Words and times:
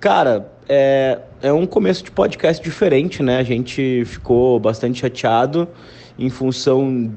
Cara, 0.00 0.50
é, 0.68 1.20
é 1.40 1.52
um 1.52 1.64
começo 1.64 2.02
de 2.02 2.10
podcast 2.10 2.60
diferente, 2.60 3.22
né? 3.22 3.38
A 3.38 3.44
gente 3.44 4.04
ficou 4.04 4.58
bastante 4.58 4.98
chateado 4.98 5.68
em 6.18 6.28
função 6.28 7.08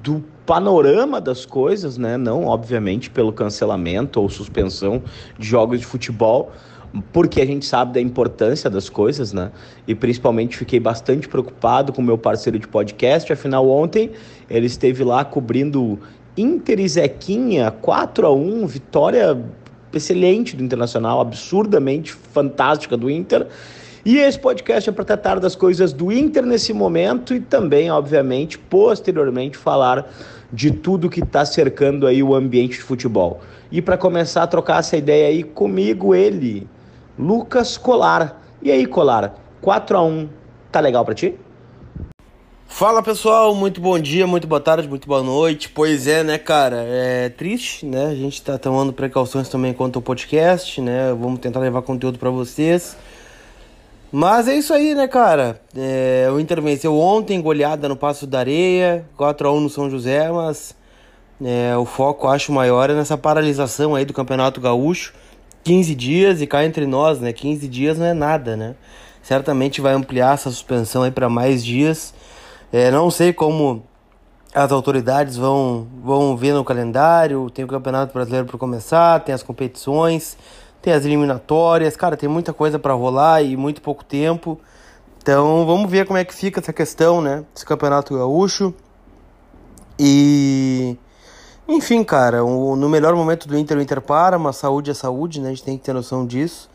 do 0.00 0.22
panorama 0.46 1.20
das 1.20 1.44
coisas, 1.44 1.98
né? 1.98 2.16
Não, 2.16 2.46
obviamente, 2.46 3.10
pelo 3.10 3.32
cancelamento 3.32 4.20
ou 4.20 4.28
suspensão 4.28 5.02
de 5.36 5.48
jogos 5.48 5.80
de 5.80 5.86
futebol, 5.86 6.52
porque 7.12 7.40
a 7.40 7.46
gente 7.46 7.64
sabe 7.64 7.94
da 7.94 8.00
importância 8.00 8.68
das 8.68 8.88
coisas, 8.88 9.32
né? 9.32 9.50
E 9.86 9.94
principalmente 9.94 10.56
fiquei 10.56 10.80
bastante 10.80 11.28
preocupado 11.28 11.92
com 11.92 12.02
o 12.02 12.04
meu 12.04 12.18
parceiro 12.18 12.58
de 12.58 12.66
podcast, 12.66 13.32
afinal 13.32 13.68
ontem 13.68 14.10
ele 14.48 14.66
esteve 14.66 15.04
lá 15.04 15.24
cobrindo 15.24 15.98
Inter 16.36 16.80
e 16.80 16.88
Zequinha, 16.88 17.70
4 17.70 18.26
a 18.26 18.32
1 18.32 18.66
vitória 18.66 19.38
excelente 19.92 20.56
do 20.56 20.62
Internacional, 20.62 21.20
absurdamente 21.20 22.12
fantástica 22.12 22.96
do 22.96 23.10
Inter. 23.10 23.46
E 24.04 24.16
esse 24.16 24.38
podcast 24.38 24.88
é 24.88 24.92
para 24.92 25.04
tratar 25.04 25.38
das 25.38 25.54
coisas 25.54 25.92
do 25.92 26.10
Inter 26.10 26.46
nesse 26.46 26.72
momento 26.72 27.34
e 27.34 27.40
também, 27.40 27.90
obviamente, 27.90 28.58
posteriormente 28.58 29.58
falar 29.58 30.10
de 30.52 30.70
tudo 30.70 31.10
que 31.10 31.20
está 31.20 31.44
cercando 31.44 32.06
aí 32.06 32.22
o 32.22 32.34
ambiente 32.34 32.78
de 32.78 32.82
futebol. 32.82 33.40
E 33.70 33.82
para 33.82 33.96
começar 33.96 34.42
a 34.42 34.46
trocar 34.46 34.80
essa 34.80 34.96
ideia 34.96 35.28
aí 35.28 35.42
comigo, 35.42 36.14
ele, 36.14 36.66
Lucas 37.20 37.76
Colar. 37.76 38.40
E 38.62 38.70
aí, 38.72 38.86
Colar, 38.86 39.34
4 39.60 39.98
a 39.98 40.02
1 40.02 40.28
tá 40.72 40.80
legal 40.80 41.04
para 41.04 41.14
ti? 41.14 41.38
Fala 42.66 43.02
pessoal, 43.02 43.54
muito 43.54 43.78
bom 43.78 43.98
dia, 43.98 44.26
muito 44.26 44.46
boa 44.46 44.60
tarde, 44.60 44.88
muito 44.88 45.06
boa 45.06 45.22
noite. 45.22 45.68
Pois 45.68 46.06
é, 46.06 46.24
né, 46.24 46.38
cara? 46.38 46.76
É 46.78 47.28
triste, 47.28 47.84
né? 47.84 48.06
A 48.06 48.14
gente 48.14 48.40
tá 48.40 48.56
tomando 48.56 48.90
precauções 48.90 49.50
também 49.50 49.74
quanto 49.74 49.96
ao 49.96 50.02
podcast, 50.02 50.80
né? 50.80 51.12
Vamos 51.12 51.40
tentar 51.40 51.60
levar 51.60 51.82
conteúdo 51.82 52.18
para 52.18 52.30
vocês. 52.30 52.96
Mas 54.10 54.48
é 54.48 54.54
isso 54.54 54.72
aí, 54.72 54.94
né, 54.94 55.06
cara? 55.06 55.60
É, 55.76 56.26
o 56.32 56.40
Inter 56.40 56.62
venceu 56.62 56.98
ontem, 56.98 57.42
goleada 57.42 57.86
no 57.86 57.96
Passo 57.96 58.26
da 58.26 58.38
Areia, 58.38 59.04
4x1 59.18 59.60
no 59.60 59.68
São 59.68 59.90
José, 59.90 60.32
mas 60.32 60.74
é, 61.44 61.76
o 61.76 61.84
foco, 61.84 62.28
acho, 62.28 62.50
maior 62.50 62.88
é 62.88 62.94
nessa 62.94 63.18
paralisação 63.18 63.94
aí 63.94 64.06
do 64.06 64.14
Campeonato 64.14 64.58
Gaúcho. 64.58 65.12
15 65.64 65.94
dias 65.94 66.40
e 66.40 66.46
cá 66.46 66.64
entre 66.64 66.86
nós, 66.86 67.20
né? 67.20 67.32
15 67.32 67.68
dias 67.68 67.98
não 67.98 68.06
é 68.06 68.14
nada, 68.14 68.56
né? 68.56 68.74
Certamente 69.22 69.80
vai 69.80 69.92
ampliar 69.92 70.34
essa 70.34 70.50
suspensão 70.50 71.02
aí 71.02 71.10
para 71.10 71.28
mais 71.28 71.64
dias. 71.64 72.14
É, 72.72 72.90
não 72.90 73.10
sei 73.10 73.32
como 73.32 73.84
as 74.54 74.72
autoridades 74.72 75.36
vão, 75.36 75.86
vão 76.02 76.36
ver 76.36 76.54
no 76.54 76.64
calendário. 76.64 77.50
Tem 77.50 77.64
o 77.64 77.68
Campeonato 77.68 78.12
Brasileiro 78.12 78.46
para 78.46 78.58
começar, 78.58 79.20
tem 79.20 79.34
as 79.34 79.42
competições, 79.42 80.36
tem 80.80 80.92
as 80.92 81.04
eliminatórias. 81.04 81.96
Cara, 81.96 82.16
tem 82.16 82.28
muita 82.28 82.52
coisa 82.52 82.78
para 82.78 82.94
rolar 82.94 83.42
e 83.42 83.56
muito 83.56 83.82
pouco 83.82 84.04
tempo. 84.04 84.58
Então 85.22 85.66
vamos 85.66 85.90
ver 85.90 86.06
como 86.06 86.18
é 86.18 86.24
que 86.24 86.34
fica 86.34 86.60
essa 86.60 86.72
questão, 86.72 87.20
né? 87.20 87.44
Esse 87.54 87.64
Campeonato 87.64 88.14
Gaúcho. 88.16 88.74
E. 89.98 90.96
Enfim, 91.72 92.02
cara, 92.02 92.44
o, 92.44 92.74
no 92.74 92.88
melhor 92.88 93.14
momento 93.14 93.46
do 93.46 93.56
Inter, 93.56 93.78
o 93.78 93.80
Inter 93.80 94.00
para, 94.00 94.36
mas 94.40 94.56
saúde 94.56 94.90
é 94.90 94.94
saúde, 94.94 95.40
né? 95.40 95.50
A 95.50 95.50
gente 95.50 95.62
tem 95.62 95.78
que 95.78 95.84
ter 95.84 95.92
noção 95.92 96.26
disso. 96.26 96.68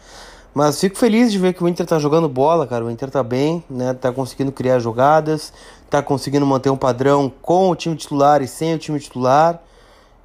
Mas 0.53 0.79
fico 0.79 0.97
feliz 0.97 1.33
de 1.33 1.37
ver 1.37 1.51
que 1.51 1.61
o 1.61 1.67
Inter 1.67 1.85
tá 1.85 1.99
jogando 1.99 2.29
bola, 2.29 2.65
cara. 2.65 2.85
O 2.85 2.89
Inter 2.89 3.11
tá 3.11 3.21
bem, 3.21 3.61
né? 3.69 3.93
Tá 3.93 4.09
conseguindo 4.13 4.53
criar 4.53 4.79
jogadas, 4.79 5.51
tá 5.89 6.01
conseguindo 6.01 6.45
manter 6.45 6.69
um 6.69 6.77
padrão 6.77 7.29
com 7.41 7.69
o 7.69 7.75
time 7.75 7.93
titular 7.97 8.41
e 8.41 8.47
sem 8.47 8.73
o 8.73 8.77
time 8.77 8.97
titular. 8.97 9.61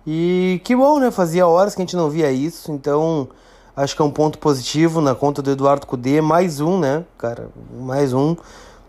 E 0.06 0.60
que 0.62 0.76
bom, 0.76 1.00
né? 1.00 1.10
Fazia 1.10 1.48
horas 1.48 1.74
que 1.74 1.82
a 1.82 1.84
gente 1.84 1.96
não 1.96 2.08
via 2.08 2.30
isso, 2.30 2.70
então 2.70 3.28
acho 3.74 3.96
que 3.96 4.00
é 4.00 4.04
um 4.04 4.10
ponto 4.12 4.38
positivo 4.38 5.00
na 5.00 5.16
conta 5.16 5.42
do 5.42 5.50
Eduardo 5.50 5.84
Cudê. 5.84 6.20
Mais 6.20 6.60
um, 6.60 6.78
né, 6.78 7.04
cara? 7.18 7.48
Mais 7.76 8.12
um. 8.12 8.36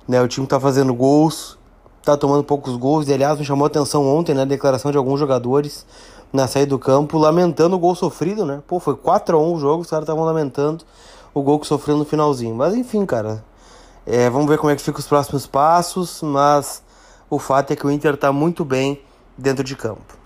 Né? 0.07 0.21
O 0.21 0.27
time 0.27 0.45
tá 0.45 0.59
fazendo 0.59 0.93
gols, 0.93 1.57
tá 2.03 2.17
tomando 2.17 2.43
poucos 2.43 2.75
gols. 2.75 3.07
E 3.07 3.13
aliás, 3.13 3.37
me 3.37 3.45
chamou 3.45 3.65
a 3.65 3.67
atenção 3.67 4.07
ontem, 4.07 4.33
né? 4.33 4.41
A 4.41 4.45
declaração 4.45 4.91
de 4.91 4.97
alguns 4.97 5.19
jogadores 5.19 5.85
na 6.31 6.47
saída 6.47 6.69
do 6.69 6.79
campo, 6.79 7.17
lamentando 7.17 7.75
o 7.75 7.79
gol 7.79 7.93
sofrido, 7.95 8.45
né? 8.45 8.61
Pô, 8.67 8.79
foi 8.79 8.95
4 8.95 9.35
a 9.35 9.39
1 9.39 9.53
o 9.53 9.59
jogo, 9.59 9.81
os 9.81 9.89
caras 9.89 10.03
estavam 10.03 10.23
lamentando 10.23 10.85
o 11.33 11.41
gol 11.41 11.59
que 11.59 11.67
sofreu 11.67 11.97
no 11.97 12.05
finalzinho. 12.05 12.55
Mas 12.55 12.73
enfim, 12.73 13.05
cara. 13.05 13.43
É, 14.05 14.29
vamos 14.29 14.47
ver 14.47 14.57
como 14.57 14.71
é 14.71 14.75
que 14.75 14.81
ficam 14.81 14.99
os 14.99 15.07
próximos 15.07 15.45
passos, 15.45 16.21
mas 16.23 16.81
o 17.29 17.37
fato 17.37 17.71
é 17.71 17.75
que 17.75 17.85
o 17.85 17.91
Inter 17.91 18.15
está 18.15 18.31
muito 18.31 18.65
bem 18.65 18.99
dentro 19.37 19.63
de 19.63 19.75
campo. 19.75 20.20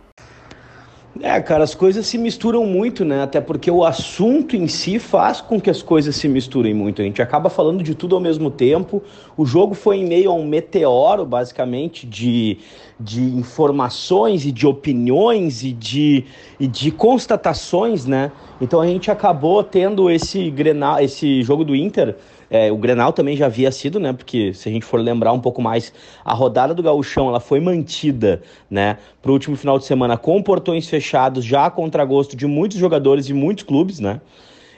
É, 1.22 1.42
cara, 1.42 1.64
as 1.64 1.74
coisas 1.74 2.06
se 2.06 2.18
misturam 2.18 2.66
muito, 2.66 3.06
né? 3.06 3.24
Até 3.24 3.40
porque 3.40 3.72
o 3.72 3.86
assunto 3.86 4.56
em 4.56 4.68
si 4.68 5.00
faz 5.00 5.40
com 5.40 5.62
que 5.62 5.70
as 5.70 5.81
coisas 5.81 6.16
se 6.16 6.28
misturem 6.28 6.74
muito. 6.74 7.02
A 7.02 7.06
gente 7.06 7.22
acaba 7.22 7.50
falando 7.50 7.81
de 7.81 7.96
tudo 7.96 8.16
ao 8.16 8.22
mesmo 8.22 8.52
tempo. 8.52 9.02
O 9.38 9.46
jogo 9.46 9.74
foi 9.74 9.98
em 9.98 10.06
meio 10.06 10.30
a 10.30 10.34
um 10.34 10.46
meteoro, 10.46 11.26
basicamente, 11.26 12.06
de, 12.06 12.58
de 13.00 13.22
informações 13.22 14.45
e 14.45 14.51
de 14.51 14.66
opiniões 14.66 15.63
e 15.63 15.73
de, 15.73 16.25
e 16.59 16.67
de 16.67 16.91
constatações, 16.91 18.06
né? 18.06 18.31
Então 18.61 18.79
a 18.79 18.88
gente 18.88 19.11
acabou 19.11 19.63
tendo 19.63 20.09
esse 20.09 20.50
Grenal, 20.50 21.00
esse 21.00 21.44
jogo 21.44 21.63
do 21.63 21.75
Inter 21.75 22.16
é, 22.50 22.72
o 22.72 22.78
Grenal 22.78 23.11
também 23.11 23.35
já 23.35 23.47
havia 23.47 23.72
sido, 23.72 24.00
né? 24.00 24.13
Porque 24.13 24.53
se 24.53 24.69
a 24.69 24.72
gente 24.72 24.85
for 24.85 25.00
lembrar 25.00 25.34
um 25.34 25.39
pouco 25.39 25.61
mais, 25.61 25.94
a 26.23 26.34
rodada 26.34 26.73
do 26.73 26.84
Gauchão 26.84 27.28
ela 27.28 27.39
foi 27.39 27.59
mantida, 27.59 28.41
né? 28.69 28.97
Para 29.22 29.31
o 29.31 29.34
último 29.34 29.55
final 29.55 29.79
de 29.79 29.85
semana 29.85 30.17
com 30.17 30.41
portões 30.41 30.88
fechados, 30.88 31.44
já 31.44 31.69
contra 31.69 32.05
gosto 32.05 32.35
de 32.35 32.45
muitos 32.45 32.78
jogadores 32.78 33.29
e 33.29 33.34
muitos 33.34 33.63
clubes, 33.63 34.00
né? 34.00 34.22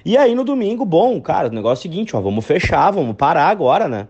E 0.06 0.16
aí 0.18 0.34
no 0.34 0.44
domingo, 0.44 0.86
bom, 0.86 1.20
cara, 1.20 1.50
o 1.50 1.52
negócio 1.52 1.86
é 1.86 1.90
o 1.90 1.92
seguinte, 1.92 2.16
ó, 2.16 2.22
vamos 2.22 2.46
fechar, 2.46 2.92
vamos 2.92 3.16
parar 3.16 3.50
agora, 3.50 3.88
né? 3.88 4.08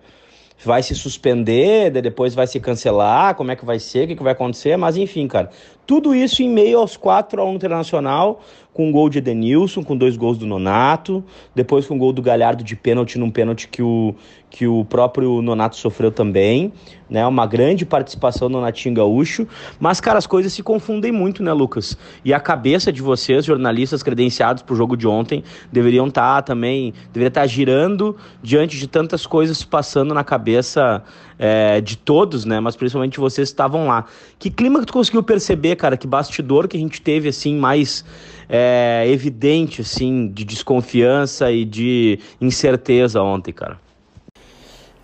Vai 0.64 0.82
se 0.82 0.96
suspender, 0.96 1.92
depois 1.92 2.34
vai 2.34 2.48
se 2.48 2.60
cancelar, 2.60 3.36
como 3.36 3.52
é 3.52 3.56
que 3.56 3.64
vai 3.64 3.80
ser, 3.80 4.06
o 4.06 4.08
que, 4.08 4.16
que 4.16 4.24
vai 4.24 4.34
acontecer, 4.34 4.76
mas 4.78 4.98
enfim, 4.98 5.28
cara. 5.28 5.50
Tudo 5.88 6.14
isso 6.14 6.44
em 6.44 6.50
meio 6.50 6.80
aos 6.80 6.98
4 6.98 7.42
a 7.42 7.46
1 7.46 7.56
Internacional, 7.56 8.42
com 8.74 8.90
um 8.90 8.92
gol 8.92 9.10
de 9.10 9.18
Edenilson, 9.18 9.84
com 9.84 9.98
dois 9.98 10.16
gols 10.16 10.38
do 10.38 10.46
Nonato, 10.46 11.24
depois 11.56 11.88
com 11.88 11.96
um 11.96 11.98
gol 11.98 12.14
do 12.14 12.22
Galhardo 12.22 12.64
de 12.64 12.76
pênalti, 12.76 13.18
num 13.18 13.32
pênalti 13.32 13.70
que 13.70 13.82
o, 13.82 14.14
que 14.52 14.68
o 14.68 14.86
próprio 14.86 15.42
Nonato 15.42 15.78
sofreu 15.78 16.12
também, 16.12 16.72
né? 17.10 17.26
Uma 17.26 17.48
grande 17.48 17.86
participação 17.86 18.50
do 18.50 18.54
Nonatinho 18.54 18.94
Gaúcho. 18.94 19.48
Mas, 19.80 20.00
cara, 20.00 20.20
as 20.20 20.28
coisas 20.28 20.54
se 20.54 20.62
confundem 20.62 21.12
muito, 21.12 21.42
né, 21.42 21.52
Lucas? 21.54 21.98
E 22.24 22.34
a 22.34 22.40
cabeça 22.40 22.92
de 22.92 23.02
vocês, 23.02 23.46
jornalistas 23.46 24.04
credenciados 24.04 24.62
pro 24.62 24.76
jogo 24.76 24.96
de 24.96 25.08
ontem, 25.08 25.44
deveriam 25.72 26.08
estar 26.08 26.36
tá 26.36 26.42
também, 26.42 26.94
deveria 27.08 27.30
estar 27.30 27.42
tá 27.42 27.48
girando 27.48 28.16
diante 28.44 28.78
de 28.78 28.88
tantas 28.88 29.26
coisas 29.26 29.64
passando 29.64 30.14
na 30.14 30.24
cabeça 30.24 31.02
é, 31.40 31.82
de 31.82 31.98
todos, 31.98 32.46
né? 32.46 32.60
Mas 32.60 32.76
principalmente 32.76 33.20
vocês 33.20 33.48
estavam 33.50 33.88
lá. 33.88 34.06
Que 34.38 34.50
clima 34.50 34.80
que 34.82 34.86
tu 34.86 34.94
conseguiu 34.94 35.24
perceber, 35.24 35.77
cara? 35.78 35.96
Que 35.96 36.06
bastidor 36.06 36.68
que 36.68 36.76
a 36.76 36.80
gente 36.80 37.02
teve, 37.02 37.30
assim, 37.30 37.56
mais 37.56 38.04
é, 38.50 39.06
evidente, 39.08 39.82
assim, 39.82 40.28
de 40.28 40.44
desconfiança 40.44 41.52
e 41.52 41.64
de 41.64 42.20
incerteza 42.42 43.22
ontem, 43.22 43.54
cara? 43.54 43.80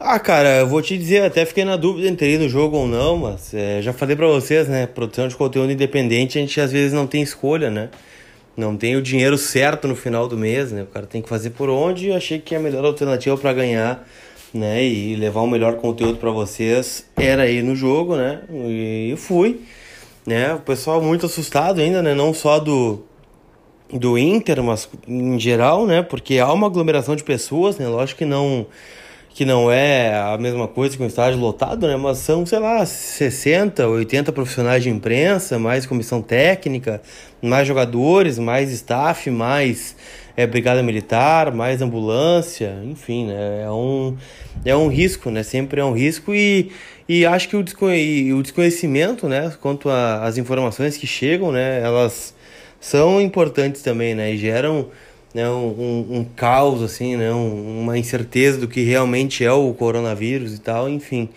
Ah, 0.06 0.20
cara, 0.20 0.60
eu 0.60 0.68
vou 0.68 0.82
te 0.82 0.98
dizer, 0.98 1.24
até 1.24 1.46
fiquei 1.46 1.64
na 1.64 1.78
dúvida 1.78 2.10
entre 2.10 2.34
ir 2.34 2.38
no 2.38 2.50
jogo 2.50 2.76
ou 2.76 2.86
não, 2.86 3.16
mas 3.16 3.54
é, 3.54 3.82
já 3.82 3.94
falei 3.94 4.18
para 4.18 4.28
vocês, 4.28 4.68
né? 4.68 4.86
Produção 4.86 5.30
de 5.30 5.36
conteúdo 5.36 5.72
independente, 5.72 6.38
a 6.38 6.42
gente 6.42 6.60
às 6.60 6.74
vezes 6.74 6.92
não 6.92 7.08
tem 7.08 7.22
escolha, 7.22 7.70
né? 7.70 7.90
Não 8.56 8.76
tem 8.76 8.98
o 8.98 9.02
dinheiro 9.02 9.38
certo 9.38 9.88
no 9.88 9.96
final 9.96 10.28
do 10.28 10.38
mês, 10.38 10.74
né? 10.74 10.84
O 10.84 10.88
cara 10.88 11.08
tem 11.08 11.22
que 11.22 11.30
fazer 11.30 11.52
por 11.52 11.70
onde. 11.70 12.10
Eu 12.10 12.18
achei 12.18 12.38
que 12.38 12.54
a 12.54 12.60
melhor 12.60 12.84
alternativa 12.84 13.38
para 13.38 13.54
ganhar, 13.54 14.06
né? 14.54 14.84
E 14.84 15.16
levar 15.16 15.40
o 15.40 15.48
melhor 15.48 15.76
conteúdo 15.78 16.18
para 16.18 16.32
vocês 16.32 17.06
era 17.16 17.50
ir 17.50 17.64
no 17.64 17.74
jogo, 17.74 18.18
né? 18.18 18.42
E 18.52 19.16
fui, 19.18 19.62
né? 20.26 20.54
O 20.54 20.60
pessoal 20.60 21.02
muito 21.02 21.26
assustado 21.26 21.82
ainda, 21.82 22.02
né? 22.02 22.14
Não 22.14 22.34
só 22.34 22.60
do 22.60 23.04
do 23.92 24.18
Inter, 24.18 24.64
mas 24.64 24.90
em 25.08 25.40
geral, 25.40 25.86
né? 25.86 26.02
Porque 26.02 26.40
há 26.40 26.52
uma 26.52 26.68
aglomeração 26.68 27.16
de 27.16 27.24
pessoas, 27.24 27.78
né? 27.78 27.88
Lógico 27.88 28.20
que 28.20 28.26
não 28.26 28.66
que 29.34 29.46
não 29.46 29.72
é 29.72 30.14
a 30.14 30.38
mesma 30.38 30.68
coisa 30.68 30.96
que 30.96 31.02
um 31.02 31.08
estádio 31.08 31.40
lotado, 31.40 31.88
né? 31.88 31.96
Mas 31.96 32.20
são, 32.20 32.46
sei 32.46 32.60
lá, 32.60 32.86
60, 32.86 33.88
80 33.88 34.32
profissionais 34.32 34.84
de 34.84 34.90
imprensa, 34.92 35.58
mais 35.58 35.88
comissão 35.88 36.22
técnica, 36.22 37.02
mais 37.42 37.68
jogadores, 37.68 38.38
mais 38.38 38.72
staff, 38.72 39.32
mais 39.32 39.96
é, 40.38 40.46
brigada 40.46 40.84
militar, 40.84 41.52
mais 41.52 41.82
ambulância, 41.82 42.80
enfim, 42.84 43.26
né? 43.26 43.64
É 43.64 43.72
um, 43.72 44.16
é 44.64 44.76
um 44.76 44.88
risco, 44.88 45.32
né? 45.32 45.42
Sempre 45.42 45.82
é 45.82 45.86
um 45.86 45.94
risco 45.94 46.34
e, 46.34 46.72
e 47.08 47.26
acho 47.26 47.50
que 47.50 47.56
o, 47.56 47.64
desconhe 47.64 48.34
o 48.34 48.42
desconhecimento, 48.42 49.28
né? 49.28 49.52
Quanto 49.62 49.90
às 49.90 50.38
informações 50.38 50.98
que 50.98 51.06
chegam, 51.06 51.52
né? 51.52 51.82
Elas 51.82 52.34
são 52.80 53.22
importantes 53.22 53.82
também, 53.82 54.16
né? 54.16 54.34
E 54.34 54.38
geram 54.38 54.88
né, 55.34 55.50
um, 55.50 56.08
um, 56.10 56.26
caos, 56.36 56.82
assim, 56.82 57.18
né? 57.18 57.32
Um, 57.34 57.82
uma 57.82 57.98
incerteza 57.98 58.60
do 58.60 58.68
que 58.68 58.84
realmente 58.84 59.44
é 59.44 59.52
o 59.52 59.74
coronavírus 59.74 60.56
e 60.56 60.60
tal, 60.60 60.90
enfim. 60.90 61.30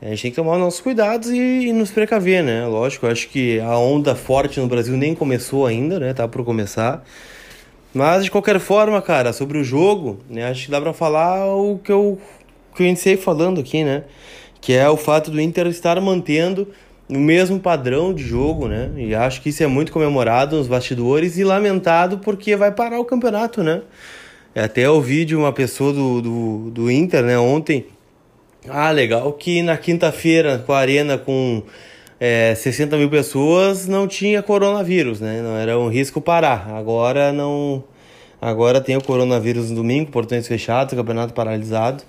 A 0.00 0.10
gente 0.10 0.22
tem 0.22 0.30
que 0.30 0.36
tomar 0.36 0.52
os 0.52 0.58
nossos 0.60 0.80
cuidados 0.80 1.30
e, 1.30 1.36
e 1.36 1.72
nos 1.72 1.90
precaver, 1.90 2.42
né? 2.42 2.66
Lógico, 2.66 3.06
acho 3.06 3.28
que 3.28 3.60
a 3.60 3.76
onda 3.76 4.14
forte 4.14 4.60
no 4.60 4.68
Brasil 4.68 4.96
nem 4.96 5.14
começou 5.14 5.66
ainda, 5.66 5.98
né? 5.98 6.14
Tá 6.14 6.26
por 6.26 6.44
começar. 6.44 7.04
Mas 7.92 8.24
de 8.24 8.30
qualquer 8.30 8.60
forma, 8.60 9.00
cara, 9.02 9.32
sobre 9.32 9.58
o 9.58 9.64
jogo, 9.64 10.20
né? 10.28 10.48
Acho 10.48 10.66
que 10.66 10.70
dá 10.70 10.80
pra 10.80 10.92
falar 10.92 11.46
o 11.54 11.78
que 11.78 11.90
eu, 11.90 12.18
que 12.76 12.82
eu 12.82 12.86
iniciei 12.86 13.16
falando 13.16 13.60
aqui, 13.60 13.82
né? 13.82 14.04
Que 14.60 14.72
é 14.72 14.88
o 14.88 14.96
fato 14.96 15.30
do 15.30 15.40
Inter 15.40 15.66
estar 15.66 16.00
mantendo 16.00 16.68
o 17.08 17.18
mesmo 17.18 17.58
padrão 17.58 18.12
de 18.12 18.22
jogo, 18.22 18.68
né? 18.68 18.90
E 18.96 19.14
acho 19.14 19.40
que 19.40 19.48
isso 19.48 19.62
é 19.62 19.66
muito 19.66 19.90
comemorado 19.90 20.56
nos 20.56 20.68
bastidores 20.68 21.38
e 21.38 21.44
lamentado 21.44 22.18
porque 22.18 22.54
vai 22.54 22.70
parar 22.70 23.00
o 23.00 23.04
campeonato, 23.04 23.62
né? 23.62 23.82
Até 24.54 24.88
ouvi 24.90 25.24
de 25.24 25.36
uma 25.36 25.52
pessoa 25.52 25.92
do, 25.92 26.20
do, 26.20 26.70
do 26.70 26.90
Inter, 26.90 27.22
né, 27.22 27.38
ontem, 27.38 27.86
ah, 28.68 28.90
legal 28.90 29.32
que 29.32 29.62
na 29.62 29.76
quinta-feira, 29.76 30.58
com 30.58 30.72
a 30.72 30.78
arena 30.78 31.16
com 31.16 31.62
é, 32.20 32.54
60 32.54 32.96
mil 32.96 33.08
pessoas, 33.08 33.86
não 33.86 34.08
tinha 34.08 34.42
coronavírus, 34.42 35.20
né? 35.20 35.40
Não 35.42 35.56
era 35.56 35.78
um 35.78 35.88
risco 35.88 36.20
parar. 36.20 36.68
Agora 36.70 37.32
não. 37.32 37.84
Agora 38.40 38.80
tem 38.80 38.96
o 38.96 39.02
coronavírus 39.02 39.70
no 39.70 39.76
domingo, 39.76 40.10
portões 40.10 40.46
fechados, 40.46 40.94
campeonato 40.94 41.32
paralisado. 41.34 42.02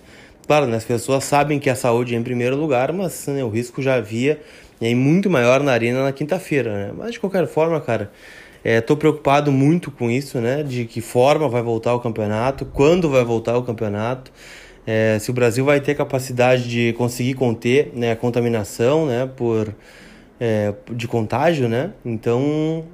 Claro, 0.49 0.65
né, 0.65 0.77
as 0.77 0.83
pessoas 0.83 1.25
sabem 1.25 1.59
que 1.59 1.69
a 1.69 1.75
saúde 1.75 2.15
é 2.15 2.17
em 2.17 2.23
primeiro 2.23 2.55
lugar, 2.55 2.91
mas 2.91 3.27
né, 3.27 3.43
o 3.43 3.49
risco 3.49 3.83
já 3.83 3.93
havia 3.93 4.41
aí 4.81 4.95
muito 4.95 5.29
maior 5.29 5.61
na 5.61 5.71
arena 5.71 6.03
na 6.03 6.11
quinta-feira, 6.11 6.87
né? 6.87 6.93
Mas 6.97 7.11
de 7.11 7.19
qualquer 7.19 7.45
forma, 7.45 7.79
cara, 7.79 8.09
estou 8.65 8.95
é, 8.95 8.99
preocupado 8.99 9.51
muito 9.51 9.91
com 9.91 10.09
isso, 10.09 10.41
né? 10.41 10.63
De 10.63 10.85
que 10.85 11.01
forma 11.01 11.47
vai 11.47 11.61
voltar 11.61 11.93
o 11.93 11.99
campeonato, 11.99 12.65
quando 12.65 13.07
vai 13.11 13.23
voltar 13.23 13.59
o 13.59 13.61
campeonato 13.61 14.31
é, 14.87 15.19
se 15.19 15.29
o 15.29 15.33
Brasil 15.35 15.63
vai 15.63 15.81
ter 15.81 15.93
capacidade 15.93 16.67
de 16.67 16.93
conseguir 16.93 17.35
conter 17.35 17.91
né, 17.93 18.13
a 18.13 18.15
contaminação 18.15 19.05
né, 19.05 19.29
por, 19.37 19.71
é, 20.39 20.73
de 20.91 21.07
contágio, 21.07 21.69
né? 21.69 21.91
Então 22.03 22.85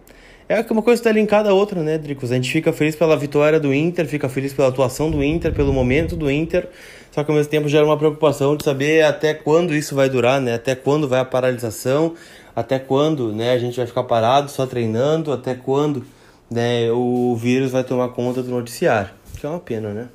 é 0.47 0.63
uma 0.69 0.83
coisa 0.83 0.99
está 0.99 1.11
linkada 1.11 1.49
à 1.49 1.53
outra, 1.53 1.81
né, 1.81 1.97
Dricos? 1.97 2.31
A 2.31 2.35
gente 2.35 2.51
fica 2.51 2.71
feliz 2.71 2.95
pela 2.95 3.17
vitória 3.17 3.59
do 3.59 3.73
Inter, 3.73 4.05
fica 4.05 4.29
feliz 4.29 4.53
pela 4.53 4.67
atuação 4.67 5.09
do 5.09 5.23
Inter, 5.23 5.51
pelo 5.51 5.73
momento 5.73 6.15
do 6.15 6.29
Inter, 6.29 6.69
só 7.15 7.23
que 7.23 7.31
ao 7.31 7.37
mesmo 7.37 7.49
tempo 7.49 7.69
gera 7.69 7.85
uma 7.85 7.95
preocupação 7.95 8.57
de 8.57 8.65
saber 8.65 9.05
até 9.05 9.33
quando 9.33 9.73
isso 9.73 9.95
vai 9.95 10.09
durar, 10.09 10.41
né? 10.41 10.55
Até 10.55 10.75
quando 10.75 11.07
vai 11.07 11.21
a 11.21 11.23
paralisação, 11.23 12.13
até 12.53 12.77
quando 12.77 13.31
né, 13.31 13.53
a 13.53 13.57
gente 13.57 13.77
vai 13.77 13.87
ficar 13.87 14.03
parado 14.03 14.51
só 14.51 14.67
treinando, 14.67 15.31
até 15.31 15.55
quando 15.55 16.03
né, 16.51 16.91
o 16.91 17.33
vírus 17.37 17.71
vai 17.71 17.85
tomar 17.85 18.09
conta 18.09 18.43
do 18.43 18.51
noticiário. 18.51 19.11
Que 19.39 19.45
é 19.45 19.49
uma 19.49 19.61
pena, 19.61 19.93
né? 19.93 20.09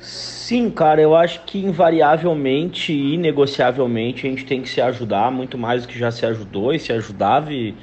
Sim, 0.00 0.70
cara, 0.70 1.02
eu 1.02 1.14
acho 1.14 1.44
que 1.44 1.58
invariavelmente 1.58 2.90
e 2.90 3.12
inegociavelmente 3.12 4.26
a 4.26 4.30
gente 4.30 4.46
tem 4.46 4.62
que 4.62 4.70
se 4.70 4.80
ajudar 4.80 5.30
muito 5.30 5.58
mais 5.58 5.82
do 5.82 5.88
que 5.88 5.98
já 5.98 6.10
se 6.10 6.24
ajudou 6.24 6.72
e 6.72 6.78
se 6.78 6.94
ajudava. 6.94 7.52
E, 7.52 7.74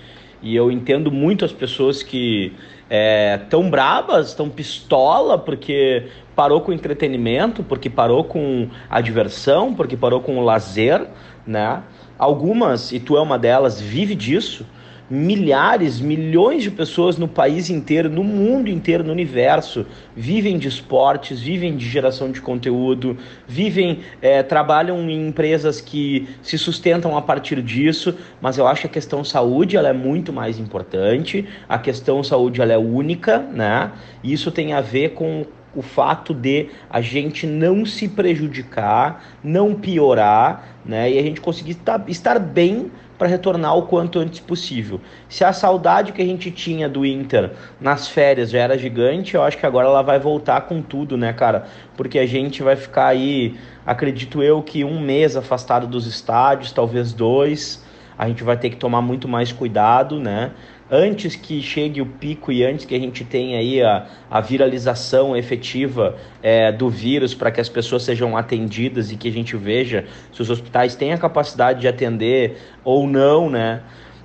e 0.45 0.55
eu 0.55 0.71
entendo 0.71 1.11
muito 1.11 1.43
as 1.43 1.51
pessoas 1.51 2.03
que 2.03 2.53
é, 2.87 3.39
brabas, 3.67 4.27
estão 4.27 4.47
pistola 4.47 5.39
porque 5.39 6.07
parou 6.35 6.61
com 6.61 6.71
o 6.71 6.73
entretenimento, 6.73 7.63
porque 7.63 7.89
parou 7.89 8.23
com 8.23 8.69
a 8.87 9.01
diversão, 9.01 9.73
porque 9.73 9.97
parou 9.97 10.21
com 10.21 10.37
o 10.37 10.43
lazer, 10.43 11.07
né? 11.47 11.81
Algumas, 12.17 12.91
e 12.91 12.99
tu 12.99 13.17
é 13.17 13.21
uma 13.21 13.39
delas, 13.39 13.81
vive 13.81 14.13
disso 14.13 14.65
milhares, 15.09 15.99
milhões 15.99 16.63
de 16.63 16.71
pessoas 16.71 17.17
no 17.17 17.27
país 17.27 17.69
inteiro, 17.69 18.09
no 18.09 18.23
mundo 18.23 18.69
inteiro, 18.69 19.03
no 19.03 19.11
universo, 19.11 19.85
vivem 20.15 20.57
de 20.57 20.67
esportes, 20.67 21.39
vivem 21.39 21.75
de 21.75 21.87
geração 21.87 22.31
de 22.31 22.41
conteúdo, 22.41 23.17
vivem, 23.47 23.99
é, 24.21 24.41
trabalham 24.41 25.09
em 25.09 25.27
empresas 25.27 25.79
que 25.79 26.27
se 26.41 26.57
sustentam 26.57 27.15
a 27.15 27.21
partir 27.21 27.61
disso, 27.61 28.15
mas 28.41 28.57
eu 28.57 28.67
acho 28.67 28.81
que 28.81 28.87
a 28.87 28.89
questão 28.89 29.23
saúde 29.23 29.77
ela 29.77 29.89
é 29.89 29.93
muito 29.93 30.33
mais 30.33 30.57
importante, 30.59 31.45
a 31.69 31.77
questão 31.77 32.23
saúde 32.23 32.61
ela 32.61 32.73
é 32.73 32.77
única, 32.77 33.39
né? 33.39 33.91
Isso 34.23 34.51
tem 34.51 34.73
a 34.73 34.81
ver 34.81 35.09
com 35.09 35.45
o 35.75 35.81
fato 35.81 36.33
de 36.33 36.69
a 36.89 37.01
gente 37.01 37.45
não 37.45 37.85
se 37.85 38.07
prejudicar, 38.07 39.23
não 39.43 39.75
piorar, 39.75 40.63
né? 40.85 41.11
E 41.11 41.19
a 41.19 41.21
gente 41.21 41.41
conseguir 41.41 41.77
estar 42.07 42.39
bem 42.39 42.91
para 43.17 43.27
retornar 43.27 43.77
o 43.77 43.83
quanto 43.83 44.19
antes 44.19 44.39
possível. 44.39 44.99
Se 45.29 45.43
a 45.43 45.53
saudade 45.53 46.11
que 46.11 46.21
a 46.21 46.25
gente 46.25 46.51
tinha 46.51 46.87
do 46.89 47.05
Inter 47.05 47.51
nas 47.79 48.07
férias 48.07 48.49
já 48.49 48.59
era 48.59 48.77
gigante, 48.77 49.35
eu 49.35 49.43
acho 49.43 49.57
que 49.57 49.65
agora 49.65 49.87
ela 49.87 50.01
vai 50.01 50.19
voltar 50.19 50.61
com 50.61 50.81
tudo, 50.81 51.17
né, 51.17 51.31
cara? 51.33 51.65
Porque 51.95 52.19
a 52.19 52.25
gente 52.25 52.61
vai 52.61 52.75
ficar 52.75 53.07
aí, 53.07 53.55
acredito 53.85 54.43
eu, 54.43 54.61
que 54.61 54.83
um 54.83 54.99
mês 54.99 55.35
afastado 55.37 55.87
dos 55.87 56.05
estádios, 56.05 56.71
talvez 56.71 57.13
dois. 57.13 57.83
A 58.17 58.27
gente 58.27 58.43
vai 58.43 58.57
ter 58.57 58.69
que 58.69 58.77
tomar 58.77 59.01
muito 59.01 59.27
mais 59.27 59.51
cuidado, 59.51 60.19
né? 60.19 60.51
Antes 60.89 61.35
que 61.35 61.61
chegue 61.61 62.01
o 62.01 62.05
pico 62.05 62.51
e 62.51 62.63
antes 62.63 62.85
que 62.85 62.93
a 62.93 62.99
gente 62.99 63.23
tenha 63.23 63.57
aí 63.59 63.81
a, 63.81 64.07
a 64.29 64.39
viralização 64.39 65.35
efetiva 65.35 66.15
é, 66.41 66.71
do 66.71 66.89
vírus 66.89 67.33
para 67.33 67.51
que 67.51 67.59
as 67.59 67.69
pessoas 67.69 68.03
sejam 68.03 68.37
atendidas 68.37 69.11
e 69.11 69.17
que 69.17 69.27
a 69.27 69.31
gente 69.31 69.57
veja 69.57 70.05
se 70.31 70.41
os 70.41 70.49
hospitais 70.49 70.95
têm 70.95 71.13
a 71.13 71.17
capacidade 71.17 71.81
de 71.81 71.87
atender 71.87 72.57
ou 72.83 73.07
não, 73.07 73.49
né? 73.49 73.81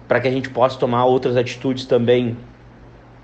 Para 0.06 0.20
que 0.20 0.28
a 0.28 0.30
gente 0.30 0.50
possa 0.50 0.78
tomar 0.78 1.04
outras 1.04 1.36
atitudes 1.36 1.84
também. 1.86 2.36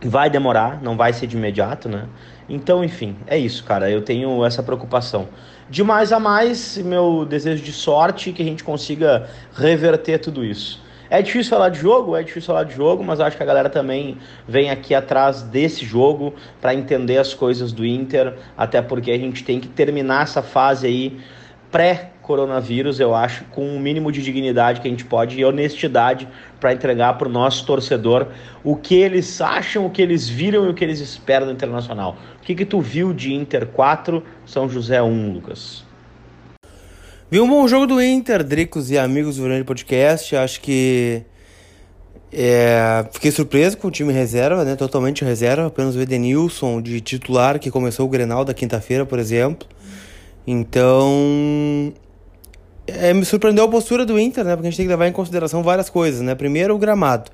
Vai 0.01 0.29
demorar, 0.29 0.83
não 0.83 0.97
vai 0.97 1.13
ser 1.13 1.27
de 1.27 1.37
imediato, 1.37 1.89
né? 1.89 2.07
Então, 2.49 2.85
enfim, 2.85 3.17
é 3.27 3.37
isso, 3.37 3.65
cara. 3.65 3.91
Eu 3.91 4.03
tenho 4.03 4.45
essa 4.45 4.63
preocupação. 4.63 5.29
De 5.69 5.83
mais 5.83 6.13
a 6.13 6.21
mais, 6.21 6.79
meu 6.79 7.25
desejo 7.25 7.63
de 7.63 7.73
sorte 7.73 8.31
que 8.31 8.43
a 8.43 8.45
gente 8.45 8.63
consiga 8.63 9.29
reverter 9.55 10.19
tudo 10.19 10.45
isso. 10.45 10.81
É 11.09 11.23
difícil 11.23 11.51
falar 11.51 11.69
de 11.69 11.79
jogo, 11.79 12.17
é 12.17 12.23
difícil 12.23 12.49
falar 12.49 12.65
de 12.65 12.75
jogo, 12.75 13.05
mas 13.05 13.21
acho 13.21 13.37
que 13.37 13.43
a 13.43 13.47
galera 13.47 13.71
também 13.71 14.19
vem 14.47 14.71
aqui 14.71 14.95
atrás 14.95 15.43
desse 15.43 15.85
jogo 15.85 16.35
para 16.61 16.75
entender 16.75 17.19
as 17.19 17.33
coisas 17.33 17.73
do 17.73 17.87
Inter, 17.87 18.35
até 18.57 18.83
porque 18.83 19.13
a 19.13 19.19
gente 19.19 19.45
tem 19.45 19.61
que 19.61 19.69
terminar 19.69 20.25
essa 20.25 20.43
fase 20.43 20.87
aí 20.87 21.21
pré-coronavírus, 21.71 22.99
eu 22.99 23.15
acho, 23.15 23.45
com 23.47 23.77
o 23.77 23.79
mínimo 23.79 24.11
de 24.11 24.23
dignidade 24.23 24.81
que 24.81 24.89
a 24.89 24.91
gente 24.91 25.05
pode 25.05 25.39
e 25.39 25.45
honestidade 25.45 26.27
para 26.59 26.73
entregar 26.73 27.15
para 27.19 27.29
o 27.29 27.31
nosso 27.31 27.65
torcedor 27.67 28.29
o 28.65 28.75
que 28.75 28.95
eles 28.95 29.41
acham, 29.41 29.87
o 29.87 29.91
que 29.91 30.03
eles 30.03 30.29
viram 30.29 30.67
e 30.67 30.71
o 30.71 30.75
que 30.75 30.83
eles 30.83 31.01
esperam 31.01 31.47
do 31.47 31.53
Internacional. 31.53 32.17
O 32.39 32.43
que, 32.43 32.55
que 32.55 32.65
tu 32.65 32.81
viu 32.81 33.13
de 33.13 33.33
Inter 33.33 33.67
4, 33.67 34.23
São 34.45 34.69
José 34.69 35.01
1, 35.01 35.33
Lucas? 35.33 35.86
Vi 37.29 37.41
um 37.41 37.49
bom 37.49 37.67
jogo 37.67 37.89
do 37.89 38.01
Inter, 38.01 38.45
Dricos 38.45 38.89
e 38.89 38.97
amigos 38.97 39.35
do 39.35 39.43
Grande 39.43 39.65
Podcast. 39.65 40.37
Acho 40.37 40.61
que 40.61 41.25
é, 42.33 43.05
fiquei 43.11 43.33
surpreso 43.33 43.77
com 43.79 43.89
o 43.89 43.91
time 43.91 44.13
reserva, 44.13 44.65
né? 44.65 44.77
Totalmente 44.77 45.25
reserva. 45.25 45.67
Apenas 45.67 45.97
o 45.97 46.01
Edenilson 46.01 46.81
de 46.81 47.01
titular, 47.01 47.59
que 47.59 47.69
começou 47.69 48.07
o 48.07 48.09
Grenal 48.09 48.45
da 48.45 48.55
quinta-feira, 48.55 49.05
por 49.05 49.19
exemplo. 49.19 49.67
Então. 50.47 51.93
É, 52.87 53.13
me 53.13 53.25
surpreendeu 53.25 53.65
a 53.65 53.69
postura 53.69 54.07
do 54.07 54.17
Inter, 54.21 54.45
né? 54.45 54.55
Porque 54.55 54.69
a 54.69 54.71
gente 54.71 54.77
tem 54.77 54.87
que 54.87 54.91
levar 54.91 55.09
em 55.09 55.13
consideração 55.13 55.65
várias 55.65 55.91
coisas, 55.91 56.21
né? 56.21 56.37
Primeiro, 56.37 56.77
o 56.77 56.79
gramado. 56.79 57.29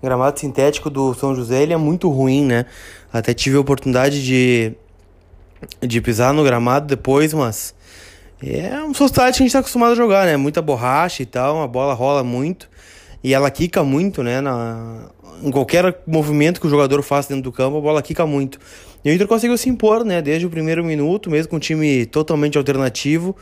O 0.00 0.06
gramado 0.06 0.38
sintético 0.38 0.88
do 0.88 1.14
São 1.14 1.34
José 1.34 1.64
ele 1.64 1.72
é 1.72 1.76
muito 1.76 2.08
ruim, 2.08 2.44
né? 2.44 2.64
Até 3.12 3.34
tive 3.34 3.56
a 3.56 3.60
oportunidade 3.60 4.24
de, 4.24 4.72
de 5.80 6.00
pisar 6.00 6.32
no 6.32 6.44
gramado 6.44 6.86
depois, 6.86 7.34
mas 7.34 7.74
é 8.44 8.82
um 8.82 8.92
society 8.92 9.38
que 9.38 9.42
a 9.42 9.46
gente 9.46 9.52
tá 9.52 9.58
acostumado 9.60 9.92
a 9.92 9.94
jogar, 9.94 10.26
né? 10.26 10.36
Muita 10.36 10.60
borracha 10.60 11.22
e 11.22 11.26
tal, 11.26 11.62
a 11.62 11.66
bola 11.66 11.94
rola 11.94 12.24
muito. 12.24 12.68
E 13.22 13.32
ela 13.32 13.50
quica 13.50 13.84
muito, 13.84 14.22
né? 14.22 14.40
Na, 14.40 15.10
em 15.42 15.50
qualquer 15.50 16.00
movimento 16.06 16.60
que 16.60 16.66
o 16.66 16.70
jogador 16.70 17.02
faça 17.02 17.28
dentro 17.28 17.44
do 17.44 17.52
campo, 17.52 17.78
a 17.78 17.80
bola 17.80 18.02
quica 18.02 18.26
muito. 18.26 18.58
E 19.04 19.10
o 19.10 19.12
Inter 19.14 19.26
conseguiu 19.26 19.56
se 19.56 19.68
impor, 19.68 20.04
né? 20.04 20.20
Desde 20.20 20.46
o 20.46 20.50
primeiro 20.50 20.84
minuto, 20.84 21.30
mesmo 21.30 21.50
com 21.50 21.56
um 21.56 21.60
time 21.60 22.06
totalmente 22.06 22.58
alternativo. 22.58 23.36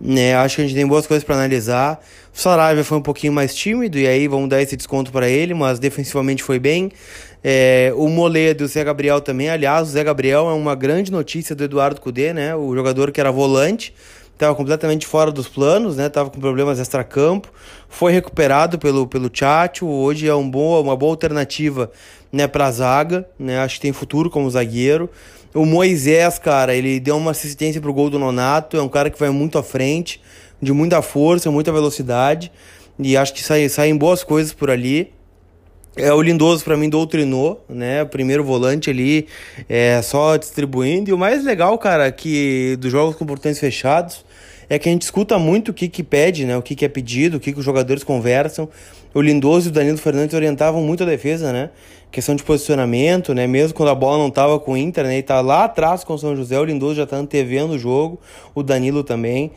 Né? 0.00 0.34
Acho 0.34 0.56
que 0.56 0.62
a 0.62 0.64
gente 0.64 0.74
tem 0.74 0.86
boas 0.86 1.06
coisas 1.06 1.22
para 1.22 1.36
analisar. 1.36 2.04
O 2.34 2.38
Saraiva 2.38 2.82
foi 2.82 2.98
um 2.98 3.02
pouquinho 3.02 3.32
mais 3.32 3.54
tímido, 3.54 3.98
e 3.98 4.06
aí 4.06 4.26
vamos 4.26 4.48
dar 4.48 4.60
esse 4.60 4.76
desconto 4.76 5.12
para 5.12 5.28
ele, 5.28 5.54
mas 5.54 5.78
defensivamente 5.78 6.42
foi 6.42 6.58
bem. 6.58 6.90
É, 7.44 7.92
o 7.96 8.08
Moledo 8.08 8.64
o 8.64 8.66
Zé 8.66 8.82
Gabriel 8.82 9.20
também. 9.20 9.48
Aliás, 9.48 9.88
o 9.88 9.90
Zé 9.92 10.02
Gabriel 10.02 10.48
é 10.50 10.52
uma 10.52 10.74
grande 10.74 11.12
notícia 11.12 11.54
do 11.54 11.62
Eduardo 11.62 12.00
Cudê, 12.00 12.32
né? 12.32 12.54
O 12.56 12.74
jogador 12.74 13.12
que 13.12 13.20
era 13.20 13.30
volante 13.30 13.94
estava 14.34 14.54
completamente 14.54 15.06
fora 15.06 15.30
dos 15.30 15.48
planos, 15.48 15.96
né? 15.96 16.08
Tava 16.08 16.30
com 16.30 16.40
problemas 16.40 16.78
extra-campo, 16.78 17.48
foi 17.88 18.12
recuperado 18.12 18.78
pelo 18.78 19.06
pelo 19.06 19.28
Tchatcho, 19.28 19.86
hoje 19.86 20.26
é 20.26 20.34
um 20.34 20.48
boa, 20.48 20.80
uma 20.80 20.96
boa 20.96 21.12
alternativa, 21.12 21.90
né, 22.32 22.46
para 22.46 22.70
zaga, 22.70 23.28
né? 23.38 23.58
Acho 23.58 23.76
que 23.76 23.82
tem 23.82 23.92
futuro 23.92 24.30
como 24.30 24.50
zagueiro. 24.50 25.08
O 25.54 25.66
Moisés, 25.66 26.38
cara, 26.38 26.74
ele 26.74 26.98
deu 26.98 27.16
uma 27.16 27.32
assistência 27.32 27.80
pro 27.80 27.92
gol 27.92 28.08
do 28.08 28.18
Nonato, 28.18 28.76
é 28.76 28.82
um 28.82 28.88
cara 28.88 29.10
que 29.10 29.18
vai 29.18 29.28
muito 29.30 29.58
à 29.58 29.62
frente, 29.62 30.20
de 30.60 30.72
muita 30.72 31.02
força, 31.02 31.50
muita 31.50 31.70
velocidade, 31.70 32.50
e 32.98 33.16
acho 33.16 33.34
que 33.34 33.42
saem 33.42 33.68
saem 33.68 33.96
boas 33.96 34.24
coisas 34.24 34.52
por 34.52 34.70
ali. 34.70 35.12
É, 35.94 36.10
o 36.12 36.22
Lindoso 36.22 36.64
para 36.64 36.76
mim 36.76 36.88
doutrinou, 36.88 37.62
né? 37.68 38.02
O 38.02 38.06
primeiro 38.06 38.42
volante 38.42 38.88
ali, 38.88 39.26
é, 39.68 40.00
só 40.00 40.36
distribuindo. 40.36 41.10
E 41.10 41.12
o 41.12 41.18
mais 41.18 41.44
legal, 41.44 41.76
cara, 41.76 42.10
que 42.10 42.76
dos 42.80 42.90
jogos 42.90 43.14
com 43.14 43.26
portões 43.26 43.58
fechados, 43.58 44.24
é 44.70 44.78
que 44.78 44.88
a 44.88 44.92
gente 44.92 45.02
escuta 45.02 45.38
muito 45.38 45.70
o 45.70 45.74
que 45.74 45.88
que 45.88 46.02
pede, 46.02 46.46
né? 46.46 46.56
O 46.56 46.62
que 46.62 46.74
que 46.74 46.84
é 46.84 46.88
pedido, 46.88 47.36
o 47.36 47.40
que 47.40 47.52
que 47.52 47.58
os 47.58 47.64
jogadores 47.64 48.02
conversam. 48.02 48.68
O 49.12 49.20
Lindoso 49.20 49.68
e 49.68 49.70
o 49.70 49.72
Danilo 49.72 49.98
Fernandes 49.98 50.34
orientavam 50.34 50.80
muito 50.80 51.02
a 51.02 51.06
defesa, 51.06 51.52
né? 51.52 51.68
Questão 52.10 52.34
de 52.34 52.42
posicionamento, 52.42 53.34
né? 53.34 53.46
Mesmo 53.46 53.74
quando 53.74 53.90
a 53.90 53.94
bola 53.94 54.16
não 54.16 54.28
estava 54.28 54.58
com 54.58 54.72
o 54.72 54.76
Inter, 54.78 55.04
né? 55.04 55.18
E 55.18 55.22
tá 55.22 55.42
lá 55.42 55.64
atrás 55.64 56.04
com 56.04 56.14
o 56.14 56.18
São 56.18 56.34
José, 56.34 56.58
o 56.58 56.64
Lindoso 56.64 56.94
já 56.94 57.06
tá 57.06 57.16
antevendo 57.16 57.74
o 57.74 57.78
jogo, 57.78 58.18
o 58.54 58.62
Danilo 58.62 59.04
também. 59.04 59.50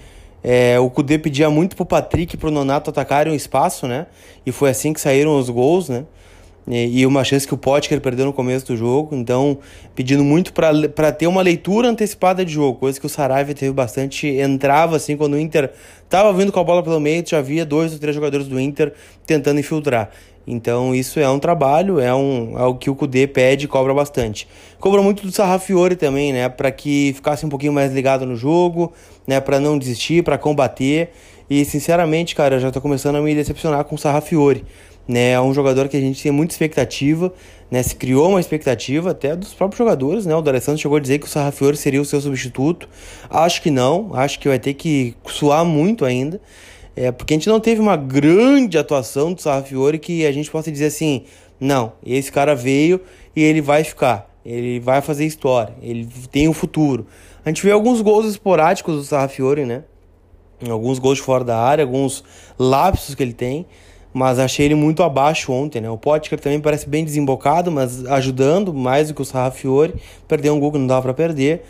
É, 0.44 0.78
o 0.80 0.90
Cudê 0.90 1.18
pedia 1.18 1.50
muito 1.50 1.78
pro 1.78 1.86
Patrick 1.86 2.36
e 2.36 2.38
pro 2.38 2.52
Nonato 2.52 2.90
atacarem 2.90 3.32
o 3.32 3.36
espaço, 3.36 3.88
né? 3.88 4.08
E 4.46 4.52
foi 4.52 4.70
assim 4.70 4.92
que 4.92 5.00
saíram 5.00 5.40
os 5.40 5.50
gols, 5.50 5.88
né? 5.88 6.04
E, 6.68 7.06
uma 7.06 7.24
chance 7.24 7.48
que 7.48 7.54
o 7.54 7.58
Potker 7.58 8.02
perdeu 8.02 8.26
no 8.26 8.34
começo 8.34 8.66
do 8.66 8.76
jogo. 8.76 9.16
Então, 9.16 9.60
pedindo 9.94 10.24
muito 10.24 10.52
para 10.52 11.12
ter 11.12 11.28
uma 11.28 11.42
leitura 11.42 11.90
antecipada 11.90 12.44
de 12.44 12.54
jogo, 12.54 12.80
coisa 12.80 13.00
que 13.00 13.06
o 13.06 13.10
Saraiva 13.10 13.54
teve 13.54 13.72
bastante. 13.72 14.28
Entrava 14.28 14.96
assim 14.96 15.16
quando 15.16 15.34
o 15.34 15.40
Inter 15.40 15.72
tava 16.10 16.34
vindo 16.34 16.52
com 16.52 16.60
a 16.60 16.64
bola 16.64 16.82
pelo 16.82 17.00
meio, 17.00 17.24
já 17.26 17.38
havia 17.38 17.66
dois 17.66 17.94
ou 17.94 18.00
três 18.00 18.16
jogadores 18.16 18.48
do 18.48 18.60
Inter 18.60 18.94
tentando 19.26 19.60
infiltrar. 19.60 20.10
Então 20.48 20.94
isso 20.94 21.20
é 21.20 21.28
um 21.28 21.40
trabalho, 21.40 22.00
é, 22.00 22.14
um, 22.14 22.58
é 22.58 22.64
o 22.64 22.76
que 22.76 22.90
o 22.90 22.96
Kudê 22.96 23.26
pede 23.26 23.68
cobra 23.68 23.94
bastante. 23.94 24.48
Cobra 24.80 25.02
muito 25.02 25.26
do 25.26 25.32
Sarrafiore 25.32 25.96
também, 25.96 26.32
né, 26.32 26.48
para 26.50 26.72
que 26.72 27.14
ficasse 27.16 27.46
um 27.46 27.50
pouquinho 27.50 27.74
mais 27.74 27.92
ligado 27.92 28.26
no 28.26 28.36
jogo, 28.36 28.94
né, 29.26 29.40
para 29.40 29.60
não 29.60 29.78
desistir, 29.78 30.24
para 30.24 30.38
combater. 30.38 31.10
E 31.50 31.66
sinceramente, 31.66 32.36
cara, 32.36 32.56
eu 32.56 32.60
já 32.60 32.72
tô 32.72 32.80
começando 32.80 33.16
a 33.16 33.22
me 33.22 33.34
decepcionar 33.34 33.84
com 33.86 33.96
o 33.96 33.98
Sarrafiore. 33.98 34.64
Né, 35.08 35.32
é 35.34 35.42
um 35.42 35.54
jogador 35.54 35.88
que 35.88 35.96
a 35.96 36.02
gente 36.02 36.22
tem 36.22 36.32
muita 36.32 36.54
expectativa, 36.54 37.32
né, 37.70 37.84
se 37.84 37.96
criou 37.96 38.30
uma 38.30 38.40
expectativa 38.40 39.12
até 39.12 39.36
dos 39.36 39.54
próprios 39.54 39.78
jogadores, 39.78 40.26
né, 40.26 40.36
o 40.36 40.42
D'Alessandro 40.42 40.82
chegou 40.82 40.98
a 40.98 41.00
dizer 41.00 41.20
que 41.20 41.28
o 41.28 41.30
Sarrafiore 41.30 41.78
seria 41.78 42.02
o 42.02 42.06
seu 42.06 42.20
substituto, 42.20 42.90
acho 43.30 43.62
que 43.62 43.70
não, 43.70 44.16
acho 44.16 44.40
que 44.40 44.48
vai 44.48 44.58
ter 44.58 44.74
que 44.74 45.16
suar 45.28 45.64
muito 45.64 46.06
ainda, 46.06 46.42
é, 46.96 47.12
porque 47.12 47.36
a 47.36 47.38
gente 47.38 47.48
não 47.48 47.60
teve 47.60 47.80
uma 47.80 47.96
grande 47.96 48.80
atuação 48.80 49.32
do 49.32 49.42
Sarrafiore 49.42 50.00
que 50.00 50.26
a 50.26 50.32
gente 50.32 50.50
possa 50.50 50.72
dizer 50.72 50.88
assim, 50.88 51.26
não, 51.60 51.94
esse 52.04 52.32
cara 52.32 52.56
veio 52.56 53.00
e 53.36 53.44
ele 53.44 53.62
vai 53.62 53.84
ficar, 53.84 54.30
ele 54.46 54.80
vai 54.80 55.02
fazer 55.02 55.26
história, 55.26 55.76
ele 55.82 56.08
tem 56.32 56.48
um 56.48 56.54
futuro. 56.54 57.06
A 57.44 57.50
gente 57.50 57.62
vê 57.64 57.72
alguns 57.72 58.02
gols 58.02 58.26
esporádicos 58.26 58.96
do 58.96 59.04
Sarrafiore, 59.04 59.66
né? 59.66 59.84
Alguns 60.68 60.98
gols 60.98 61.18
de 61.18 61.24
fora 61.24 61.44
da 61.44 61.60
área, 61.60 61.84
alguns 61.84 62.24
lapsos 62.58 63.14
que 63.14 63.22
ele 63.22 63.34
tem, 63.34 63.68
mas 64.16 64.40
achei 64.40 64.66
ele 64.66 64.76
muito 64.76 65.04
abaixo 65.04 65.52
ontem, 65.52 65.82
né? 65.82 65.90
O 65.90 65.98
Potker 65.98 66.40
também 66.40 66.62
parece 66.62 66.88
bem 66.88 67.04
desembocado, 67.04 67.70
mas 67.70 68.06
ajudando 68.06 68.74
mais 68.74 69.10
do 69.10 69.14
que 69.14 69.22
o 69.22 69.26
Sarrafiore, 69.26 69.94
perdeu 70.26 70.56
um 70.56 70.60
gol 70.60 70.72
que 70.72 70.78
não 70.78 70.88
dava 70.88 71.02
para 71.02 71.14
perder. 71.14 71.66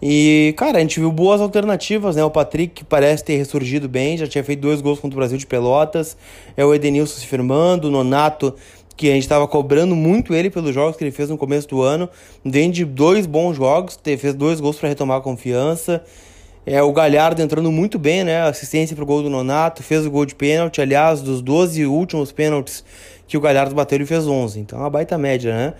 E, 0.00 0.54
cara, 0.56 0.78
a 0.78 0.80
gente 0.80 1.00
viu 1.00 1.10
boas 1.10 1.40
alternativas, 1.40 2.14
né? 2.14 2.22
O 2.22 2.30
Patrick, 2.30 2.72
que 2.72 2.84
parece 2.84 3.24
ter 3.24 3.36
ressurgido 3.36 3.88
bem, 3.88 4.16
já 4.16 4.28
tinha 4.28 4.44
feito 4.44 4.60
dois 4.60 4.80
gols 4.80 5.00
contra 5.00 5.16
o 5.16 5.18
Brasil 5.18 5.36
de 5.36 5.44
Pelotas. 5.44 6.16
É 6.56 6.64
o 6.64 6.72
Edenilson 6.72 7.18
se 7.18 7.26
firmando, 7.26 7.88
o 7.88 7.90
Nonato, 7.90 8.54
que 8.96 9.10
a 9.10 9.14
gente 9.14 9.24
estava 9.24 9.48
cobrando 9.48 9.96
muito 9.96 10.32
ele 10.32 10.50
pelos 10.50 10.72
jogos 10.72 10.96
que 10.96 11.02
ele 11.02 11.10
fez 11.10 11.28
no 11.28 11.36
começo 11.36 11.66
do 11.66 11.82
ano. 11.82 12.08
Vem 12.44 12.70
de 12.70 12.84
dois 12.84 13.26
bons 13.26 13.56
jogos, 13.56 13.98
fez 14.04 14.34
dois 14.34 14.60
gols 14.60 14.76
para 14.76 14.88
retomar 14.88 15.18
a 15.18 15.20
confiança. 15.20 16.04
É, 16.66 16.82
o 16.82 16.92
Galhardo 16.92 17.40
entrando 17.40 17.72
muito 17.72 17.98
bem, 17.98 18.24
né? 18.24 18.42
Assistência 18.42 18.94
pro 18.94 19.06
gol 19.06 19.22
do 19.22 19.30
Nonato, 19.30 19.82
fez 19.82 20.04
o 20.04 20.10
gol 20.10 20.26
de 20.26 20.34
pênalti. 20.34 20.80
Aliás, 20.80 21.22
dos 21.22 21.40
12 21.40 21.86
últimos 21.86 22.30
pênaltis 22.30 22.84
que 23.26 23.36
o 23.36 23.40
Galhardo 23.40 23.74
bateu, 23.74 23.96
ele 23.96 24.06
fez 24.06 24.26
11. 24.26 24.60
Então, 24.60 24.78
é 24.78 24.82
uma 24.82 24.90
baita 24.90 25.16
média, 25.16 25.54
né? 25.54 25.74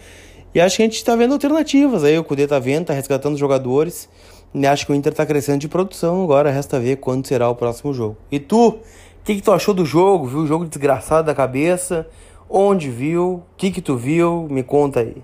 E 0.54 0.60
acho 0.60 0.76
que 0.76 0.82
a 0.82 0.86
gente 0.86 0.96
está 0.96 1.14
vendo 1.14 1.34
alternativas 1.34 2.04
aí. 2.04 2.18
O 2.18 2.24
Cudê 2.24 2.46
tá 2.46 2.58
vendo, 2.58 2.86
tá 2.86 2.94
resgatando 2.94 3.36
jogadores. 3.36 4.08
E 4.54 4.66
acho 4.66 4.86
que 4.86 4.92
o 4.92 4.94
Inter 4.94 5.12
tá 5.12 5.26
crescendo 5.26 5.58
de 5.58 5.68
produção 5.68 6.24
agora. 6.24 6.50
Resta 6.50 6.80
ver 6.80 6.96
quando 6.96 7.26
será 7.26 7.48
o 7.50 7.54
próximo 7.54 7.92
jogo. 7.92 8.16
E 8.30 8.40
tu, 8.40 8.68
o 8.68 8.80
que, 9.24 9.36
que 9.36 9.42
tu 9.42 9.52
achou 9.52 9.74
do 9.74 9.84
jogo? 9.84 10.26
Viu 10.26 10.38
o 10.40 10.46
jogo 10.46 10.64
desgraçado 10.64 11.26
da 11.26 11.34
cabeça? 11.34 12.06
Onde 12.48 12.88
viu? 12.88 13.24
O 13.26 13.42
que, 13.56 13.70
que 13.70 13.82
tu 13.82 13.96
viu? 13.96 14.46
Me 14.50 14.62
conta 14.62 15.00
aí. 15.00 15.16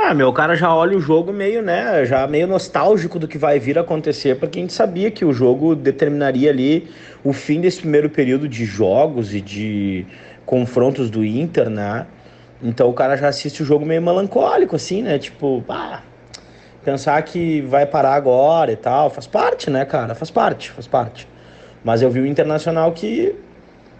Ah, 0.00 0.14
meu, 0.14 0.32
cara 0.32 0.54
já 0.54 0.72
olha 0.72 0.96
o 0.96 1.00
jogo 1.00 1.32
meio, 1.32 1.60
né, 1.60 2.06
já 2.06 2.24
meio 2.28 2.46
nostálgico 2.46 3.18
do 3.18 3.26
que 3.26 3.36
vai 3.36 3.58
vir 3.58 3.76
a 3.76 3.80
acontecer, 3.80 4.38
porque 4.38 4.60
a 4.60 4.62
gente 4.62 4.72
sabia 4.72 5.10
que 5.10 5.24
o 5.24 5.32
jogo 5.32 5.74
determinaria 5.74 6.50
ali 6.50 6.88
o 7.24 7.32
fim 7.32 7.60
desse 7.60 7.80
primeiro 7.80 8.08
período 8.08 8.48
de 8.48 8.64
jogos 8.64 9.34
e 9.34 9.40
de 9.40 10.06
confrontos 10.46 11.10
do 11.10 11.24
Inter, 11.24 11.68
né? 11.68 12.06
Então 12.62 12.88
o 12.88 12.92
cara 12.92 13.16
já 13.16 13.26
assiste 13.26 13.60
o 13.60 13.66
jogo 13.66 13.84
meio 13.84 14.00
melancólico, 14.00 14.76
assim, 14.76 15.02
né? 15.02 15.18
Tipo, 15.18 15.64
ah, 15.68 16.00
pensar 16.84 17.20
que 17.22 17.60
vai 17.62 17.84
parar 17.84 18.14
agora 18.14 18.70
e 18.70 18.76
tal. 18.76 19.10
Faz 19.10 19.26
parte, 19.26 19.68
né, 19.68 19.84
cara? 19.84 20.14
Faz 20.14 20.30
parte, 20.30 20.70
faz 20.70 20.86
parte. 20.86 21.28
Mas 21.82 22.02
eu 22.02 22.10
vi 22.10 22.20
o 22.20 22.26
Internacional 22.26 22.92
que 22.92 23.34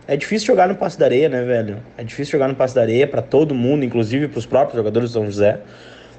é 0.09 0.17
difícil 0.17 0.47
jogar 0.47 0.67
no 0.67 0.75
Passo 0.75 0.99
da 0.99 1.05
Areia, 1.05 1.29
né, 1.29 1.45
velho? 1.45 1.81
É 1.97 2.03
difícil 2.03 2.33
jogar 2.33 2.49
no 2.49 2.57
Passo 2.57 2.75
da 2.75 2.81
Areia 2.81 3.07
para 3.07 3.23
todo 3.23 3.55
mundo, 3.55 3.85
inclusive 3.85 4.27
para 4.27 4.39
os 4.39 4.47
próprios 4.47 4.77
jogadores 4.77 5.11
do 5.11 5.13
São 5.13 5.27
José. 5.27 5.61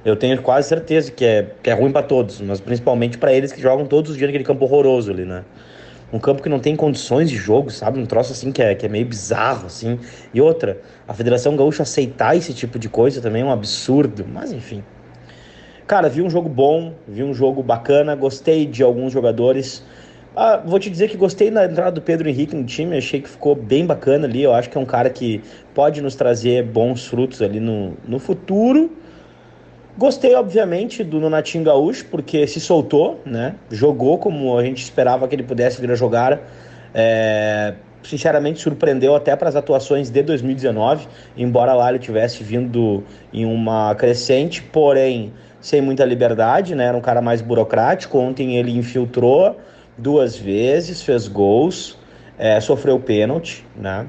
Eu 0.05 0.15
tenho 0.15 0.41
quase 0.41 0.69
certeza 0.69 1.11
que 1.11 1.25
é, 1.25 1.47
que 1.61 1.69
é 1.69 1.73
ruim 1.73 1.91
para 1.91 2.03
todos, 2.03 2.39
mas 2.39 2.61
principalmente 2.61 3.17
para 3.17 3.33
eles 3.33 3.51
que 3.51 3.61
jogam 3.61 3.85
todos 3.85 4.11
os 4.11 4.17
dias 4.17 4.29
naquele 4.29 4.45
campo 4.45 4.63
horroroso 4.63 5.11
ali, 5.11 5.25
né? 5.25 5.43
um 6.11 6.19
campo 6.19 6.41
que 6.41 6.49
não 6.49 6.59
tem 6.59 6.75
condições 6.75 7.29
de 7.29 7.35
jogo, 7.35 7.69
sabe? 7.69 7.99
Um 7.99 8.05
troço 8.05 8.31
assim 8.31 8.51
que 8.51 8.61
é, 8.61 8.73
que 8.73 8.85
é 8.85 8.89
meio 8.89 9.05
bizarro, 9.05 9.67
assim. 9.67 9.99
E 10.33 10.41
outra, 10.41 10.79
a 11.07 11.13
Federação 11.13 11.55
Gaúcha 11.55 11.83
aceitar 11.83 12.35
esse 12.35 12.53
tipo 12.53 12.79
de 12.79 12.89
coisa 12.89 13.21
também 13.21 13.41
é 13.41 13.45
um 13.45 13.51
absurdo, 13.51 14.25
mas 14.27 14.51
enfim. 14.51 14.83
Cara, 15.85 16.09
vi 16.09 16.21
um 16.21 16.29
jogo 16.29 16.49
bom, 16.49 16.93
vi 17.07 17.23
um 17.23 17.33
jogo 17.33 17.63
bacana, 17.63 18.15
gostei 18.15 18.65
de 18.65 18.83
alguns 18.83 19.11
jogadores. 19.11 19.83
Ah, 20.35 20.61
vou 20.63 20.79
te 20.79 20.89
dizer 20.89 21.09
que 21.09 21.17
gostei 21.17 21.49
da 21.49 21.65
entrada 21.65 21.91
do 21.91 22.01
Pedro 22.01 22.29
Henrique 22.29 22.55
no 22.55 22.63
time, 22.63 22.97
achei 22.97 23.19
que 23.19 23.29
ficou 23.29 23.55
bem 23.55 23.85
bacana 23.85 24.27
ali. 24.27 24.43
Eu 24.43 24.53
acho 24.53 24.69
que 24.69 24.77
é 24.77 24.81
um 24.81 24.85
cara 24.85 25.09
que 25.09 25.41
pode 25.73 26.01
nos 26.01 26.15
trazer 26.15 26.63
bons 26.63 27.07
frutos 27.07 27.41
ali 27.41 27.59
no, 27.59 27.93
no 28.07 28.19
futuro. 28.19 28.91
Gostei, 29.97 30.33
obviamente, 30.35 31.03
do 31.03 31.19
Nonatinho 31.19 31.63
Gaúcho, 31.63 32.05
porque 32.05 32.47
se 32.47 32.59
soltou, 32.59 33.19
né? 33.25 33.55
Jogou 33.69 34.17
como 34.17 34.57
a 34.57 34.63
gente 34.63 34.81
esperava 34.81 35.27
que 35.27 35.35
ele 35.35 35.43
pudesse 35.43 35.81
vir 35.81 35.91
a 35.91 35.95
jogar. 35.95 36.39
É, 36.93 37.73
sinceramente, 38.03 38.61
surpreendeu 38.61 39.15
até 39.15 39.35
para 39.35 39.49
as 39.49 39.57
atuações 39.57 40.09
de 40.09 40.23
2019, 40.23 41.07
embora 41.35 41.73
lá 41.73 41.89
ele 41.89 41.99
tivesse 41.99 42.43
vindo 42.43 43.03
em 43.33 43.45
uma 43.45 43.93
crescente, 43.95 44.61
porém 44.61 45.33
sem 45.59 45.81
muita 45.81 46.05
liberdade, 46.05 46.75
né? 46.75 46.85
Era 46.85 46.95
um 46.95 47.01
cara 47.01 47.21
mais 47.21 47.41
burocrático. 47.41 48.17
Ontem 48.17 48.55
ele 48.55 48.71
infiltrou 48.71 49.57
duas 49.99 50.35
vezes, 50.35 51.01
fez 51.01 51.27
gols, 51.27 51.97
é, 52.37 52.59
sofreu 52.59 52.99
pênalti, 52.99 53.65
né? 53.75 54.07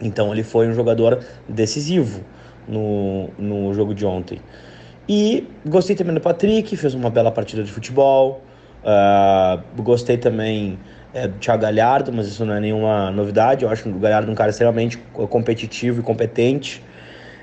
Então 0.00 0.32
ele 0.32 0.42
foi 0.42 0.68
um 0.68 0.72
jogador 0.72 1.20
decisivo 1.48 2.22
no, 2.66 3.28
no 3.38 3.72
jogo 3.74 3.94
de 3.94 4.04
ontem. 4.04 4.40
E 5.08 5.48
gostei 5.66 5.96
também 5.96 6.14
do 6.14 6.20
Patrick, 6.20 6.76
fez 6.76 6.94
uma 6.94 7.08
bela 7.08 7.30
partida 7.30 7.62
de 7.62 7.72
futebol. 7.72 8.42
Uh, 8.84 9.82
gostei 9.82 10.16
também 10.16 10.78
é, 11.14 11.26
do 11.26 11.38
Thiago 11.38 11.62
Galhardo, 11.62 12.12
mas 12.12 12.28
isso 12.28 12.44
não 12.44 12.54
é 12.54 12.60
nenhuma 12.60 13.10
novidade. 13.10 13.64
Eu 13.64 13.70
acho 13.70 13.88
o 13.88 13.98
Galhardo 13.98 14.30
um 14.30 14.34
cara 14.34 14.50
extremamente 14.50 14.98
competitivo 14.98 16.00
e 16.00 16.02
competente. 16.02 16.82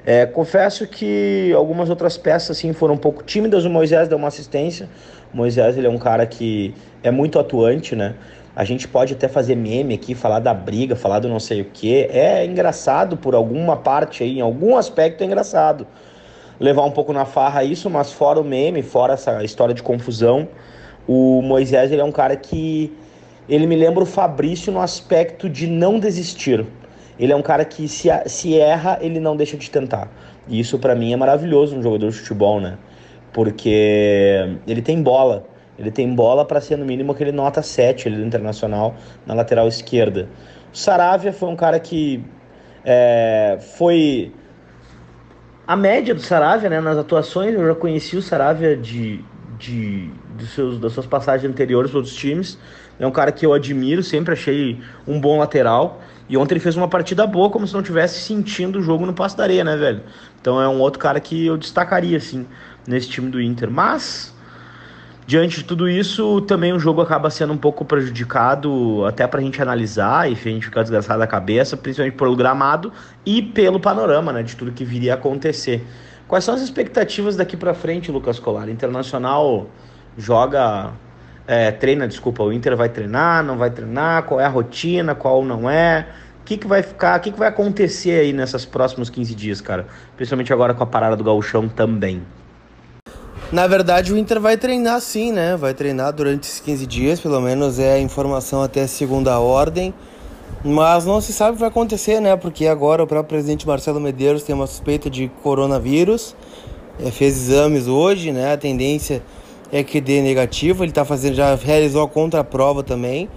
É, 0.06 0.26
confesso 0.26 0.86
que 0.88 1.52
algumas 1.54 1.90
outras 1.90 2.18
peças 2.18 2.58
assim, 2.58 2.74
foram 2.74 2.94
um 2.94 2.98
pouco 2.98 3.24
tímidas. 3.24 3.66
O 3.66 3.70
Moisés 3.70 4.08
deu 4.08 4.18
uma 4.18 4.28
assistência. 4.28 4.88
O 5.34 5.38
Moisés 5.38 5.78
ele 5.78 5.88
é 5.88 5.90
um 5.90 5.98
cara 5.98 6.26
que 6.26 6.74
é 7.02 7.10
muito 7.10 7.40
atuante, 7.40 7.96
né? 7.96 8.14
A 8.56 8.64
gente 8.64 8.88
pode 8.88 9.14
até 9.14 9.28
fazer 9.28 9.56
meme 9.56 9.96
aqui, 9.96 10.16
falar 10.16 10.40
da 10.40 10.54
briga, 10.54 10.96
falar 10.96 11.20
do 11.20 11.28
não 11.28 11.40
sei 11.40 11.62
o 11.62 11.66
que. 11.66 12.04
É 12.04 12.46
engraçado 12.46 13.18
por 13.18 13.36
alguma 13.36 13.76
parte 13.76 14.24
aí, 14.24 14.38
em 14.38 14.42
algum 14.42 14.78
aspecto 14.78 15.24
é 15.24 15.26
engraçado 15.26 15.86
levar 16.60 16.84
um 16.84 16.92
pouco 16.92 17.12
na 17.12 17.26
farra 17.26 17.64
isso, 17.64 17.90
mas 17.90 18.12
fora 18.12 18.40
o 18.40 18.44
meme, 18.44 18.82
fora 18.82 19.14
essa 19.14 19.44
história 19.44 19.74
de 19.74 19.84
confusão, 19.84 20.48
o 21.08 21.42
Moisés 21.42 21.92
ele 21.92 22.02
é 22.02 22.06
um 22.06 22.12
cara 22.12 22.36
que 22.36 22.96
ele 23.48 23.68
me 23.68 23.76
lembra 23.76 24.04
o 24.04 24.06
Fabrício 24.06 24.72
no 24.72 24.80
aspecto 24.80 25.50
de 25.50 25.68
não 25.68 26.00
desistir. 26.00 26.66
Ele 27.18 27.32
é 27.32 27.36
um 27.36 27.42
cara 27.42 27.64
que 27.64 27.88
se, 27.88 28.10
se 28.28 28.58
erra, 28.58 28.98
ele 29.02 29.20
não 29.20 29.36
deixa 29.36 29.58
de 29.58 29.70
tentar. 29.70 30.10
E 30.48 30.60
isso 30.60 30.78
para 30.78 30.96
mim 30.96 31.14
é 31.14 31.16
maravilhoso 31.16 31.76
um 31.76 31.82
jogador 31.82 32.10
de 32.10 32.18
futebol, 32.18 32.60
né? 32.60 32.78
Porque 33.34 34.58
ele 34.68 34.82
tem 34.82 35.02
bola. 35.02 35.46
Ele 35.78 35.92
tem 35.92 36.14
bola 36.14 36.46
para 36.46 36.62
ser 36.62 36.78
no 36.78 36.86
mínimo 36.86 37.12
aquele 37.12 37.32
nota 37.32 37.62
7 37.62 38.08
ali 38.08 38.18
do 38.18 38.24
Internacional 38.24 38.96
na 39.26 39.34
lateral 39.34 39.68
esquerda. 39.68 40.30
O 40.74 40.78
Saravia 40.78 41.34
foi 41.34 41.50
um 41.50 41.56
cara 41.56 41.80
que 41.80 42.24
é, 42.84 43.58
foi 43.78 44.32
a 45.68 45.76
média 45.76 46.14
do 46.14 46.22
Saravia, 46.22 46.70
né, 46.70 46.80
nas 46.80 46.98
atuações, 46.98 47.54
eu 47.54 47.66
já 47.66 47.76
conheci 47.76 48.16
o 48.16 48.22
Saravia 48.22 48.78
de, 48.78 49.20
de, 49.58 50.10
de 50.38 50.48
seus, 50.48 50.80
das 50.80 50.94
suas 50.94 51.08
passagens 51.08 51.52
anteriores 51.52 51.90
para 51.90 51.98
outros 51.98 52.16
times. 52.16 52.60
É 53.00 53.06
um 53.06 53.12
cara 53.12 53.32
que 53.32 53.46
eu 53.46 53.54
admiro, 53.54 54.02
sempre 54.02 54.34
achei 54.34 54.80
um 55.08 55.20
bom 55.20 55.40
lateral. 55.40 56.02
E 56.28 56.38
ontem 56.38 56.54
ele 56.54 56.60
fez 56.60 56.76
uma 56.76 56.88
partida 56.88 57.28
boa, 57.28 57.50
como 57.50 57.68
se 57.68 57.74
não 57.74 57.84
tivesse 57.84 58.20
sentindo 58.20 58.80
o 58.80 58.82
jogo 58.82 59.06
no 59.06 59.14
passo 59.14 59.38
da 59.38 59.44
areia, 59.44 59.64
né, 59.64 59.76
velho? 59.76 60.02
Então 60.42 60.62
é 60.62 60.68
um 60.68 60.80
outro 60.80 61.00
cara 61.00 61.20
que 61.20 61.46
eu 61.46 61.58
destacaria, 61.58 62.18
assim, 62.18 62.46
nesse 62.88 63.10
time 63.10 63.30
do 63.30 63.42
Inter. 63.42 63.70
Mas 63.70 64.36
Diante 65.28 65.58
de 65.58 65.64
tudo 65.64 65.90
isso, 65.90 66.42
também 66.42 66.72
o 66.72 66.78
jogo 66.78 67.02
acaba 67.02 67.32
sendo 67.32 67.52
um 67.52 67.58
pouco 67.58 67.84
prejudicado, 67.84 69.04
até 69.06 69.26
para 69.26 69.40
a 69.40 69.44
gente 69.44 69.60
analisar 69.60 70.30
e 70.30 70.34
a 70.34 70.36
gente 70.36 70.66
ficar 70.66 70.84
desgraçado 70.84 71.18
da 71.18 71.26
cabeça, 71.26 71.76
principalmente 71.76 72.16
pelo 72.16 72.36
gramado 72.36 72.94
e 73.26 73.42
pelo 73.42 73.80
panorama 73.80 74.32
né, 74.32 74.44
de 74.44 74.56
tudo 74.56 74.72
que 74.72 74.86
viria 74.86 75.14
a 75.14 75.16
acontecer. 75.16 75.84
Quais 76.28 76.44
são 76.44 76.54
as 76.54 76.62
expectativas 76.62 77.36
daqui 77.36 77.58
para 77.58 77.74
frente, 77.74 78.12
Lucas 78.12 78.38
Colar? 78.38 78.70
Internacional 78.70 79.68
joga, 80.16 80.92
é, 81.48 81.72
treina, 81.72 82.08
desculpa, 82.08 82.44
o 82.44 82.52
Inter 82.52 82.76
vai 82.76 82.90
treinar, 82.90 83.44
não 83.44 83.58
vai 83.58 83.70
treinar, 83.70 84.24
qual 84.24 84.40
é 84.40 84.46
a 84.46 84.50
rotina, 84.50 85.14
qual 85.14 85.44
não 85.44 85.70
é? 85.70 86.08
O 86.42 86.46
que, 86.46 86.58
que 86.58 86.68
vai 86.68 86.84
ficar, 86.84 87.20
o 87.20 87.22
que, 87.22 87.32
que 87.32 87.40
vai 87.40 87.48
acontecer 87.48 88.20
aí 88.20 88.34
nesses 88.34 88.66
próximos 88.66 89.10
15 89.10 89.34
dias, 89.36 89.62
cara? 89.62 89.88
Principalmente 90.16 90.54
agora 90.54 90.74
com 90.74 90.84
a 90.84 90.88
parada 90.88 91.16
do 91.16 91.24
gauchão 91.24 91.68
também. 91.68 92.22
Na 93.52 93.68
verdade, 93.68 94.12
o 94.12 94.18
Inter 94.18 94.40
vai 94.40 94.58
treinar 94.58 95.00
sim, 95.02 95.32
né? 95.32 95.56
Vai 95.56 95.74
treinar 95.74 96.12
durante 96.14 96.44
esses 96.44 96.60
15 96.60 96.86
dias, 96.88 97.20
pelo 97.20 97.40
menos 97.40 97.78
é 97.80 97.94
a 97.94 98.00
informação 98.00 98.62
até 98.62 98.82
a 98.82 98.88
segunda 98.88 99.40
ordem. 99.40 99.94
Mas 100.64 101.06
não 101.06 101.22
se 101.22 101.32
sabe 101.32 101.52
o 101.52 101.54
que 101.54 101.60
vai 101.60 101.70
acontecer, 101.70 102.20
né? 102.20 102.36
Porque 102.36 102.66
agora 102.66 103.04
o 103.04 103.08
próprio 103.08 103.30
presidente 103.30 103.68
Marcelo 103.68 104.00
Medeiros 104.00 104.42
tem 104.42 104.56
uma 104.56 104.66
suspeita 104.66 105.12
de 105.12 105.30
coronavírus. 105.44 106.36
É, 107.00 107.12
fez 107.12 107.38
exames 107.38 107.88
hoje, 107.88 108.32
né? 108.32 108.54
A 108.54 108.58
tendência 108.58 109.22
é 109.76 109.84
que 109.84 110.00
dê 110.00 110.22
negativo. 110.22 110.84
Ele 110.84 110.92
tá 110.94 111.04
fazendo, 111.04 111.36
já 111.36 111.54
realizou 111.56 112.02
a 112.02 112.08
contraprova 112.08 112.82
também. 112.82 113.28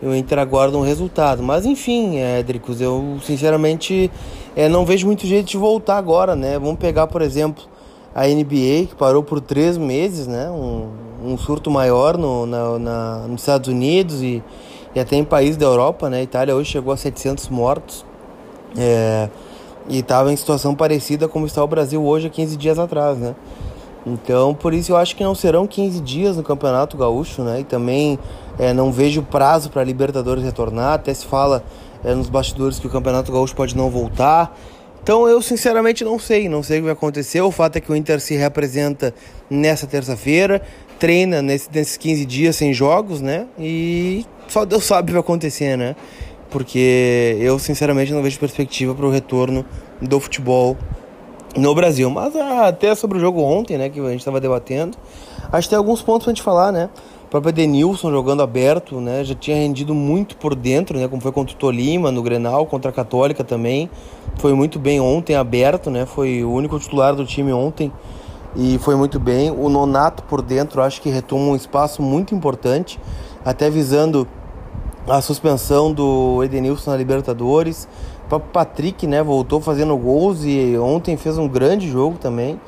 E 0.00 0.06
o 0.06 0.14
Inter 0.14 0.38
aguarda 0.38 0.78
um 0.78 0.82
resultado. 0.82 1.42
Mas 1.42 1.66
enfim, 1.66 2.18
é, 2.18 2.42
Dricos, 2.44 2.80
eu 2.80 3.18
sinceramente 3.24 4.10
é, 4.54 4.68
não 4.68 4.84
vejo 4.84 5.06
muito 5.06 5.26
jeito 5.26 5.48
de 5.48 5.56
voltar 5.56 5.96
agora, 5.98 6.36
né? 6.36 6.58
Vamos 6.58 6.78
pegar, 6.78 7.08
por 7.08 7.20
exemplo, 7.20 7.64
a 8.14 8.26
NBA, 8.26 8.86
que 8.88 8.94
parou 8.96 9.22
por 9.22 9.40
três 9.40 9.76
meses, 9.76 10.28
né? 10.28 10.48
Um, 10.48 10.90
um 11.24 11.36
surto 11.36 11.70
maior 11.70 12.16
no, 12.16 12.46
na, 12.46 12.78
na, 12.78 13.16
nos 13.26 13.42
Estados 13.42 13.68
Unidos 13.68 14.22
e, 14.22 14.42
e 14.94 15.00
até 15.00 15.16
em 15.16 15.24
países 15.24 15.56
da 15.56 15.66
Europa, 15.66 16.08
né? 16.08 16.20
A 16.20 16.22
Itália 16.22 16.54
hoje 16.54 16.70
chegou 16.70 16.92
a 16.92 16.96
700 16.96 17.48
mortos. 17.48 18.06
É, 18.78 19.28
e 19.88 19.98
estava 19.98 20.32
em 20.32 20.36
situação 20.36 20.72
parecida 20.72 21.26
como 21.26 21.46
está 21.46 21.64
o 21.64 21.66
Brasil 21.66 22.00
hoje, 22.04 22.28
há 22.28 22.30
15 22.30 22.56
dias 22.56 22.78
atrás, 22.78 23.18
né? 23.18 23.34
Então, 24.06 24.54
por 24.54 24.72
isso 24.72 24.92
eu 24.92 24.96
acho 24.96 25.14
que 25.14 25.22
não 25.22 25.34
serão 25.34 25.66
15 25.66 26.00
dias 26.00 26.36
no 26.36 26.42
Campeonato 26.42 26.96
Gaúcho, 26.96 27.42
né? 27.42 27.60
E 27.60 27.64
também 27.64 28.18
é, 28.58 28.72
não 28.72 28.90
vejo 28.90 29.22
prazo 29.22 29.70
para 29.70 29.82
a 29.82 29.84
Libertadores 29.84 30.42
retornar. 30.42 30.94
Até 30.94 31.12
se 31.12 31.26
fala 31.26 31.62
é, 32.02 32.14
nos 32.14 32.28
bastidores 32.28 32.78
que 32.78 32.86
o 32.86 32.90
Campeonato 32.90 33.30
Gaúcho 33.30 33.54
pode 33.54 33.76
não 33.76 33.90
voltar. 33.90 34.56
Então 35.02 35.26
eu 35.28 35.40
sinceramente 35.40 36.04
não 36.04 36.18
sei, 36.18 36.48
não 36.48 36.62
sei 36.62 36.78
o 36.78 36.80
que 36.80 36.84
vai 36.84 36.92
acontecer. 36.92 37.40
O 37.40 37.50
fato 37.50 37.76
é 37.76 37.80
que 37.80 37.90
o 37.90 37.96
Inter 37.96 38.20
se 38.20 38.36
representa 38.36 39.14
nessa 39.48 39.86
terça-feira, 39.86 40.62
treina 40.98 41.40
nesse, 41.40 41.68
nesses 41.72 41.96
15 41.96 42.24
dias 42.24 42.56
sem 42.56 42.72
jogos, 42.72 43.20
né? 43.20 43.46
E 43.58 44.24
só 44.48 44.64
Deus 44.64 44.84
sabe 44.84 45.04
o 45.04 45.06
que 45.06 45.12
vai 45.12 45.20
acontecer, 45.20 45.76
né? 45.76 45.96
Porque 46.50 47.36
eu 47.40 47.58
sinceramente 47.58 48.12
não 48.12 48.22
vejo 48.22 48.38
perspectiva 48.38 48.94
para 48.94 49.06
o 49.06 49.10
retorno 49.10 49.64
do 50.00 50.18
futebol 50.18 50.76
no 51.56 51.74
Brasil. 51.74 52.10
Mas 52.10 52.34
ah, 52.36 52.68
até 52.68 52.94
sobre 52.94 53.18
o 53.18 53.20
jogo 53.20 53.40
ontem, 53.40 53.76
né, 53.76 53.88
que 53.88 54.00
a 54.00 54.10
gente 54.10 54.20
estava 54.20 54.40
debatendo, 54.40 54.96
acho 55.52 55.66
que 55.66 55.70
tem 55.70 55.78
alguns 55.78 56.02
pontos 56.02 56.24
para 56.24 56.32
a 56.32 56.34
gente 56.34 56.42
falar, 56.42 56.72
né? 56.72 56.90
O 57.24 57.30
próprio 57.30 57.50
Edenilson 57.50 58.10
jogando 58.10 58.42
aberto, 58.42 59.00
né? 59.00 59.22
Já 59.22 59.34
tinha 59.34 59.56
rendido 59.56 59.94
muito 59.94 60.36
por 60.36 60.54
dentro, 60.54 60.98
né? 60.98 61.06
Como 61.06 61.22
foi 61.22 61.30
contra 61.30 61.54
o 61.54 61.58
Tolima, 61.58 62.10
no 62.10 62.22
Grenal, 62.22 62.66
contra 62.66 62.90
a 62.90 62.92
Católica 62.92 63.44
também. 63.44 63.88
Foi 64.36 64.52
muito 64.52 64.78
bem 64.78 65.00
ontem, 65.00 65.36
aberto, 65.36 65.90
né? 65.90 66.06
Foi 66.06 66.42
o 66.42 66.52
único 66.52 66.78
titular 66.78 67.14
do 67.14 67.24
time 67.24 67.52
ontem 67.52 67.92
e 68.56 68.78
foi 68.78 68.96
muito 68.96 69.20
bem. 69.20 69.50
O 69.50 69.68
Nonato 69.68 70.24
por 70.24 70.42
dentro 70.42 70.82
acho 70.82 71.00
que 71.00 71.08
retoma 71.08 71.52
um 71.52 71.56
espaço 71.56 72.02
muito 72.02 72.34
importante, 72.34 72.98
até 73.44 73.70
visando 73.70 74.26
a 75.08 75.20
suspensão 75.20 75.92
do 75.92 76.42
Edenilson 76.42 76.90
na 76.90 76.96
Libertadores. 76.96 77.88
Próprio 78.30 78.52
Patrick, 78.52 79.08
né? 79.08 79.24
Voltou 79.24 79.60
fazendo 79.60 79.96
gols 79.96 80.44
e 80.44 80.78
ontem 80.78 81.16
fez 81.16 81.36
um 81.36 81.48
grande 81.48 81.90
jogo 81.90 82.16
também. 82.16 82.60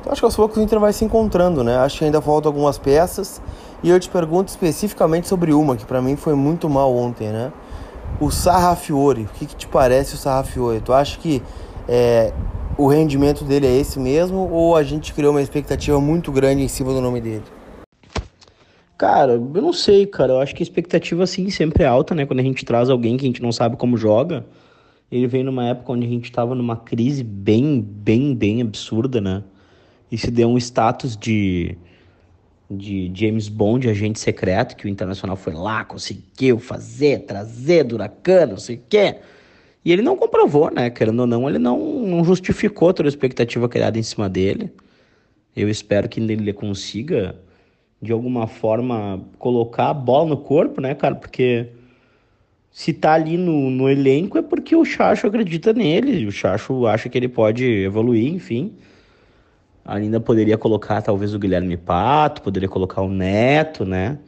Então 0.00 0.10
acho 0.10 0.22
que 0.22 0.24
aos 0.24 0.34
poucos 0.34 0.56
o 0.56 0.62
Inter 0.62 0.80
vai 0.80 0.94
se 0.94 1.04
encontrando, 1.04 1.62
né? 1.62 1.76
Acho 1.76 1.98
que 1.98 2.04
ainda 2.06 2.22
faltam 2.22 2.48
algumas 2.48 2.78
peças. 2.78 3.40
E 3.82 3.90
eu 3.90 4.00
te 4.00 4.08
pergunto 4.08 4.48
especificamente 4.48 5.28
sobre 5.28 5.52
uma 5.52 5.76
que 5.76 5.84
para 5.84 6.00
mim 6.00 6.16
foi 6.16 6.34
muito 6.34 6.70
mal 6.70 6.96
ontem, 6.96 7.28
né? 7.28 7.52
O 8.18 8.30
Sarrafiore. 8.30 9.24
O 9.24 9.28
que, 9.38 9.44
que 9.44 9.54
te 9.54 9.68
parece 9.68 10.14
o 10.14 10.16
Sarrafiore? 10.16 10.80
Tu 10.80 10.90
acha 10.90 11.18
que 11.18 11.42
é, 11.86 12.32
o 12.78 12.86
rendimento 12.86 13.44
dele 13.44 13.66
é 13.66 13.76
esse 13.76 14.00
mesmo 14.00 14.50
ou 14.50 14.74
a 14.74 14.82
gente 14.82 15.12
criou 15.12 15.32
uma 15.32 15.42
expectativa 15.42 16.00
muito 16.00 16.32
grande 16.32 16.62
em 16.62 16.68
cima 16.68 16.94
do 16.94 17.00
nome 17.02 17.20
dele? 17.20 17.44
Cara, 18.96 19.32
eu 19.32 19.62
não 19.62 19.74
sei, 19.74 20.06
cara. 20.06 20.32
Eu 20.32 20.40
acho 20.40 20.54
que 20.54 20.62
a 20.62 20.64
expectativa, 20.64 21.26
sim, 21.26 21.50
sempre 21.50 21.84
é 21.84 21.86
alta, 21.86 22.14
né? 22.14 22.24
Quando 22.24 22.40
a 22.40 22.42
gente 22.42 22.64
traz 22.64 22.88
alguém 22.88 23.18
que 23.18 23.24
a 23.26 23.28
gente 23.28 23.42
não 23.42 23.52
sabe 23.52 23.76
como 23.76 23.98
joga. 23.98 24.46
Ele 25.10 25.26
vem 25.26 25.42
numa 25.42 25.66
época 25.66 25.92
onde 25.92 26.06
a 26.06 26.10
gente 26.10 26.30
tava 26.30 26.54
numa 26.54 26.76
crise 26.76 27.24
bem, 27.24 27.80
bem, 27.80 28.34
bem 28.34 28.62
absurda, 28.62 29.20
né? 29.20 29.42
E 30.10 30.18
se 30.18 30.30
deu 30.30 30.48
um 30.48 30.58
status 30.58 31.16
de 31.16 31.76
de 32.70 33.10
James 33.12 33.48
Bond, 33.48 33.88
agente 33.88 34.20
secreto, 34.20 34.76
que 34.76 34.86
o 34.86 34.88
Internacional 34.88 35.36
foi 35.36 35.52
lá, 35.52 35.84
conseguiu 35.84 36.60
fazer, 36.60 37.24
trazer 37.24 37.82
do 37.82 37.96
Huracan, 37.96 38.46
não 38.46 38.56
sei 38.58 38.76
o 38.76 38.82
quê. 38.88 39.16
E 39.84 39.90
ele 39.90 40.02
não 40.02 40.16
comprovou, 40.16 40.70
né? 40.70 40.88
Querendo 40.88 41.20
ou 41.20 41.26
não, 41.26 41.48
ele 41.48 41.58
não, 41.58 41.78
não 42.02 42.22
justificou 42.22 42.92
toda 42.94 43.08
a 43.08 43.10
expectativa 43.10 43.68
criada 43.68 43.98
em 43.98 44.02
cima 44.02 44.28
dele. 44.28 44.70
Eu 45.56 45.68
espero 45.68 46.08
que 46.08 46.20
ele 46.20 46.52
consiga, 46.52 47.34
de 48.00 48.12
alguma 48.12 48.46
forma, 48.46 49.24
colocar 49.38 49.88
a 49.90 49.94
bola 49.94 50.28
no 50.28 50.36
corpo, 50.36 50.80
né, 50.80 50.94
cara? 50.94 51.16
Porque 51.16 51.70
se 52.70 52.92
tá 52.92 53.14
ali 53.14 53.36
no, 53.36 53.70
no 53.70 53.88
elenco 53.88 54.38
é 54.38 54.42
porque 54.42 54.76
o 54.76 54.84
Chacho 54.84 55.26
acredita 55.26 55.72
nele, 55.72 56.26
o 56.26 56.32
Chacho 56.32 56.86
acha 56.86 57.08
que 57.08 57.18
ele 57.18 57.28
pode 57.28 57.64
evoluir, 57.64 58.32
enfim. 58.32 58.72
Ainda 59.84 60.20
poderia 60.20 60.56
colocar 60.56 61.02
talvez 61.02 61.34
o 61.34 61.38
Guilherme 61.38 61.76
Pato, 61.76 62.42
poderia 62.42 62.68
colocar 62.68 63.02
o 63.02 63.08
Neto, 63.08 63.84
né? 63.84 64.18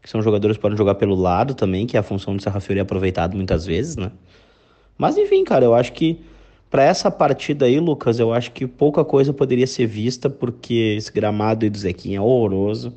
Que 0.00 0.08
são 0.08 0.22
jogadores 0.22 0.56
que 0.56 0.62
podem 0.62 0.78
jogar 0.78 0.94
pelo 0.94 1.14
lado 1.14 1.54
também, 1.54 1.86
que 1.86 1.96
é 1.96 2.00
a 2.00 2.02
função 2.02 2.36
do 2.36 2.42
Serra 2.42 2.60
Fiori 2.60 2.80
aproveitado 2.80 3.36
muitas 3.36 3.66
vezes, 3.66 3.96
né? 3.96 4.10
Mas 4.96 5.18
enfim, 5.18 5.44
cara, 5.44 5.64
eu 5.64 5.74
acho 5.74 5.92
que 5.92 6.20
para 6.70 6.82
essa 6.82 7.10
partida 7.10 7.66
aí, 7.66 7.78
Lucas, 7.78 8.18
eu 8.18 8.32
acho 8.32 8.50
que 8.50 8.66
pouca 8.66 9.04
coisa 9.04 9.32
poderia 9.32 9.66
ser 9.66 9.86
vista, 9.86 10.30
porque 10.30 10.96
esse 10.96 11.12
gramado 11.12 11.64
aí 11.64 11.70
do 11.70 11.78
Zequinha 11.78 12.18
é 12.18 12.20
horroroso. 12.20 12.94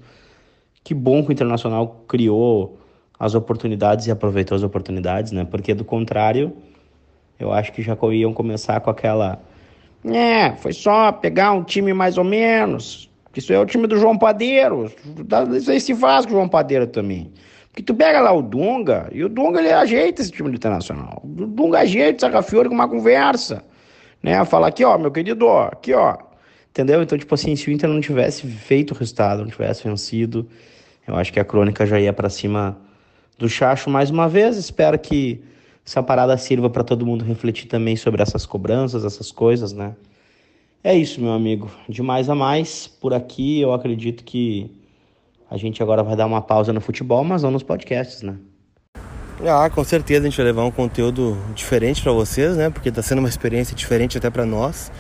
Que 0.83 0.93
bom 0.93 1.23
que 1.23 1.29
o 1.29 1.33
Internacional 1.33 2.03
criou 2.07 2.79
as 3.19 3.35
oportunidades 3.35 4.07
e 4.07 4.11
aproveitou 4.11 4.55
as 4.55 4.63
oportunidades, 4.63 5.31
né? 5.31 5.45
Porque 5.45 5.73
do 5.73 5.83
contrário, 5.83 6.53
eu 7.39 7.51
acho 7.51 7.71
que 7.71 7.81
já 7.81 7.97
iam 8.11 8.33
começar 8.33 8.79
com 8.79 8.89
aquela 8.89 9.39
é, 10.05 10.53
foi 10.55 10.73
só 10.73 11.11
pegar 11.11 11.51
um 11.51 11.63
time 11.63 11.93
mais 11.93 12.17
ou 12.17 12.23
menos. 12.23 13.09
Isso 13.35 13.53
é 13.53 13.59
o 13.59 13.65
time 13.65 13.87
do 13.87 13.97
João 13.97 14.17
Padeiro. 14.17 14.91
Isso 15.55 15.71
aí 15.71 15.79
se 15.79 15.93
faz 15.95 16.25
com 16.25 16.31
o 16.31 16.35
João 16.35 16.49
Padeiro 16.49 16.87
também. 16.87 17.31
Porque 17.67 17.83
tu 17.83 17.93
pega 17.93 18.19
lá 18.19 18.31
o 18.31 18.41
Dunga, 18.41 19.07
e 19.11 19.23
o 19.23 19.29
Dunga 19.29 19.59
ele 19.59 19.71
ajeita 19.71 20.21
esse 20.21 20.31
time 20.31 20.49
do 20.49 20.55
Internacional. 20.55 21.21
O 21.23 21.45
Dunga 21.45 21.79
ajeita 21.79 22.17
o 22.25 22.31
Sarrafiori 22.31 22.69
com 22.69 22.75
uma 22.75 22.87
conversa. 22.87 23.63
Né? 24.23 24.43
Fala 24.45 24.67
aqui, 24.67 24.83
ó, 24.83 24.97
meu 24.97 25.11
querido, 25.11 25.45
ó, 25.45 25.67
aqui, 25.67 25.93
ó. 25.93 26.17
Entendeu? 26.71 27.03
Então, 27.03 27.17
tipo 27.17 27.33
assim, 27.35 27.55
se 27.55 27.69
o 27.69 27.71
Inter 27.71 27.89
não 27.89 28.01
tivesse 28.01 28.47
feito 28.47 28.91
o 28.91 28.97
resultado, 28.97 29.43
não 29.43 29.49
tivesse 29.49 29.87
vencido, 29.87 30.47
eu 31.07 31.15
acho 31.15 31.31
que 31.31 31.39
a 31.39 31.45
crônica 31.45 31.85
já 31.85 31.99
ia 31.99 32.13
para 32.13 32.29
cima 32.29 32.77
do 33.37 33.47
Chacho 33.47 33.89
mais 33.89 34.09
uma 34.09 34.27
vez. 34.27 34.57
Espero 34.57 34.97
que 34.97 35.41
essa 35.85 36.03
parada 36.03 36.37
sirva 36.37 36.69
para 36.69 36.83
todo 36.83 37.05
mundo 37.05 37.23
refletir 37.23 37.67
também 37.67 37.95
sobre 37.95 38.21
essas 38.21 38.45
cobranças, 38.45 39.05
essas 39.05 39.31
coisas, 39.31 39.71
né? 39.71 39.95
É 40.83 40.95
isso, 40.95 41.21
meu 41.21 41.31
amigo. 41.31 41.69
De 41.87 42.01
mais 42.01 42.29
a 42.29 42.35
mais, 42.35 42.87
por 42.87 43.13
aqui 43.13 43.61
eu 43.61 43.73
acredito 43.73 44.23
que 44.23 44.71
a 45.49 45.57
gente 45.57 45.81
agora 45.81 46.03
vai 46.03 46.15
dar 46.15 46.25
uma 46.25 46.41
pausa 46.41 46.73
no 46.73 46.81
futebol, 46.81 47.23
mas 47.23 47.43
não 47.43 47.51
nos 47.51 47.63
podcasts, 47.63 48.21
né? 48.21 48.35
Ah, 49.45 49.69
com 49.69 49.83
certeza 49.83 50.21
a 50.21 50.29
gente 50.29 50.37
vai 50.37 50.47
levar 50.47 50.65
um 50.65 50.71
conteúdo 50.71 51.37
diferente 51.53 52.01
para 52.01 52.11
vocês, 52.11 52.57
né? 52.57 52.69
Porque 52.69 52.89
está 52.89 53.01
sendo 53.01 53.19
uma 53.19 53.29
experiência 53.29 53.75
diferente 53.75 54.17
até 54.17 54.29
para 54.29 54.45
nós, 54.45 54.91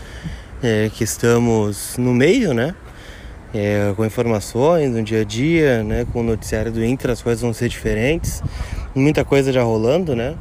é, 0.61 0.89
que 0.93 1.03
estamos 1.03 1.97
no 1.97 2.13
meio, 2.13 2.53
né? 2.53 2.75
É, 3.53 3.93
com 3.95 4.05
informações 4.05 4.91
no 4.91 5.01
dia 5.01 5.21
a 5.21 5.23
dia, 5.23 5.83
né? 5.83 6.05
Com 6.11 6.19
o 6.19 6.23
noticiário 6.23 6.71
do 6.71 6.83
Inter, 6.83 7.11
as 7.11 7.21
coisas 7.21 7.41
vão 7.41 7.53
ser 7.53 7.69
diferentes. 7.69 8.43
Muita 8.93 9.23
coisa 9.23 9.53
já 9.53 9.63
rolando, 9.63 10.15
né? 10.15 10.35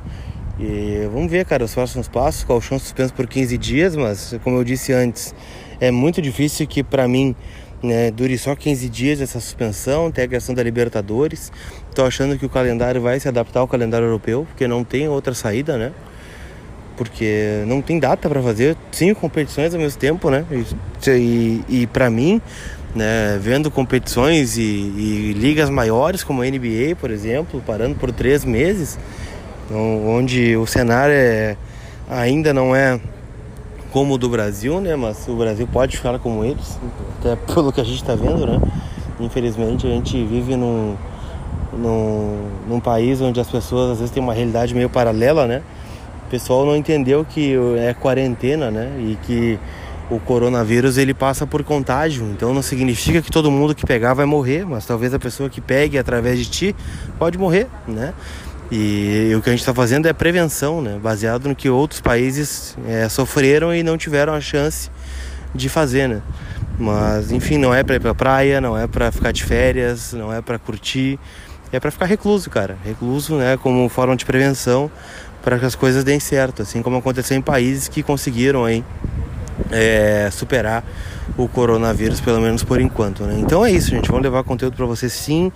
E 0.58 1.06
vamos 1.12 1.30
ver, 1.30 1.44
cara, 1.44 1.64
os 1.64 1.74
próximos 1.74 2.08
passos. 2.08 2.42
O 2.42 2.46
Colchão 2.46 2.78
suspenso 2.78 3.14
por 3.14 3.26
15 3.26 3.56
dias, 3.58 3.94
mas 3.94 4.34
como 4.42 4.56
eu 4.56 4.64
disse 4.64 4.92
antes, 4.92 5.34
é 5.80 5.90
muito 5.90 6.20
difícil 6.20 6.66
que 6.66 6.82
para 6.82 7.06
mim 7.06 7.36
né, 7.82 8.10
dure 8.10 8.36
só 8.38 8.54
15 8.54 8.88
dias 8.88 9.20
essa 9.20 9.38
suspensão, 9.38 10.10
tem 10.10 10.24
a 10.24 10.28
questão 10.28 10.54
da 10.54 10.62
Libertadores. 10.62 11.52
Estou 11.88 12.06
achando 12.06 12.38
que 12.38 12.46
o 12.46 12.48
calendário 12.48 13.00
vai 13.00 13.20
se 13.20 13.28
adaptar 13.28 13.60
ao 13.60 13.68
calendário 13.68 14.06
europeu, 14.06 14.46
porque 14.48 14.66
não 14.66 14.82
tem 14.82 15.08
outra 15.08 15.34
saída, 15.34 15.76
né? 15.76 15.92
Porque 16.96 17.62
não 17.66 17.82
tem 17.82 17.98
data 17.98 18.28
para 18.28 18.42
fazer 18.42 18.74
cinco 18.90 19.20
competições 19.20 19.74
ao 19.74 19.80
mesmo 19.80 19.98
tempo, 19.98 20.30
né? 20.30 20.46
E, 20.50 21.10
e, 21.10 21.64
e 21.82 21.86
para 21.86 22.08
mim, 22.08 22.40
né, 22.96 23.38
vendo 23.40 23.70
competições 23.70 24.56
e, 24.56 24.62
e, 24.62 25.34
ligas 25.36 25.68
maiores 25.68 26.24
como 26.24 26.42
a 26.42 26.46
NBA, 26.46 26.96
por 26.98 27.10
exemplo, 27.10 27.62
parando 27.64 27.94
por 27.94 28.10
três 28.10 28.44
meses, 28.44 28.98
onde 29.70 30.56
o 30.56 30.66
cenário 30.66 31.14
é, 31.14 31.56
ainda 32.08 32.54
não 32.54 32.74
é 32.74 32.98
como 33.92 34.14
o 34.14 34.18
do 34.18 34.28
Brasil, 34.28 34.80
né? 34.80 34.96
Mas 34.96 35.28
o 35.28 35.34
Brasil 35.34 35.68
pode 35.70 35.96
ficar 35.96 36.18
como 36.18 36.44
eles, 36.44 36.78
até 37.18 37.36
pelo 37.52 37.72
que 37.72 37.80
a 37.80 37.84
gente 37.84 37.96
está 38.00 38.14
vendo, 38.14 38.46
né? 38.46 38.60
Infelizmente 39.20 39.86
a 39.86 39.90
gente 39.90 40.22
vive 40.24 40.56
num, 40.56 40.96
num, 41.72 42.48
num 42.68 42.80
país 42.80 43.20
onde 43.20 43.40
as 43.40 43.48
pessoas 43.48 43.92
às 43.92 43.98
vezes 43.98 44.12
têm 44.12 44.22
uma 44.22 44.34
realidade 44.34 44.74
meio 44.74 44.88
paralela, 44.88 45.46
né? 45.46 45.62
O 46.26 46.30
pessoal 46.30 46.64
não 46.64 46.74
entendeu 46.74 47.24
que 47.24 47.54
é 47.78 47.94
quarentena, 47.94 48.70
né? 48.70 48.90
E 48.98 49.18
que 49.26 49.58
o 50.10 50.20
coronavírus 50.20 50.98
ele 50.98 51.12
passa 51.12 51.46
por 51.46 51.64
contágio, 51.64 52.24
então 52.30 52.54
não 52.54 52.62
significa 52.62 53.20
que 53.20 53.30
todo 53.30 53.50
mundo 53.50 53.74
que 53.74 53.84
pegar 53.84 54.14
vai 54.14 54.26
morrer, 54.26 54.64
mas 54.64 54.86
talvez 54.86 55.12
a 55.12 55.18
pessoa 55.18 55.48
que 55.50 55.60
pegue 55.60 55.98
através 55.98 56.38
de 56.38 56.46
ti 56.46 56.76
pode 57.18 57.36
morrer, 57.36 57.66
né? 57.88 58.14
E, 58.70 59.28
e 59.30 59.34
o 59.34 59.42
que 59.42 59.48
a 59.48 59.52
gente 59.52 59.60
está 59.60 59.74
fazendo 59.74 60.06
é 60.06 60.12
prevenção, 60.12 60.80
né? 60.80 60.98
Baseado 61.00 61.48
no 61.48 61.54
que 61.54 61.68
outros 61.68 62.00
países 62.00 62.76
é, 62.86 63.08
sofreram 63.08 63.74
e 63.74 63.82
não 63.82 63.96
tiveram 63.96 64.32
a 64.32 64.40
chance 64.40 64.90
de 65.54 65.68
fazer, 65.68 66.08
né? 66.08 66.22
Mas 66.78 67.32
enfim, 67.32 67.58
não 67.58 67.74
é 67.74 67.82
para 67.82 67.96
ir 67.96 68.00
para 68.00 68.14
praia, 68.14 68.60
não 68.60 68.78
é 68.78 68.86
para 68.86 69.10
ficar 69.10 69.32
de 69.32 69.42
férias, 69.42 70.12
não 70.12 70.32
é 70.32 70.40
para 70.40 70.58
curtir, 70.58 71.18
é 71.72 71.80
para 71.80 71.90
ficar 71.90 72.06
recluso, 72.06 72.48
cara. 72.50 72.76
Recluso, 72.84 73.36
né? 73.36 73.56
Como 73.56 73.88
forma 73.88 74.14
de 74.14 74.24
prevenção 74.24 74.90
para 75.42 75.58
que 75.58 75.64
as 75.64 75.74
coisas 75.74 76.02
deem 76.02 76.18
certo, 76.18 76.62
assim 76.62 76.82
como 76.82 76.96
aconteceu 76.96 77.36
em 77.36 77.40
países 77.40 77.86
que 77.86 78.02
conseguiram 78.02 78.64
aí 78.64 78.84
é, 79.70 80.28
superar 80.30 80.84
o 81.36 81.48
coronavírus, 81.48 82.20
pelo 82.20 82.40
menos 82.40 82.62
por 82.62 82.80
enquanto. 82.80 83.24
Né? 83.24 83.38
Então 83.40 83.64
é 83.64 83.70
isso, 83.70 83.90
gente. 83.90 84.08
Vamos 84.08 84.22
levar 84.22 84.42
conteúdo 84.44 84.76
para 84.76 84.86
você 84.86 85.08
sim. 85.08 85.50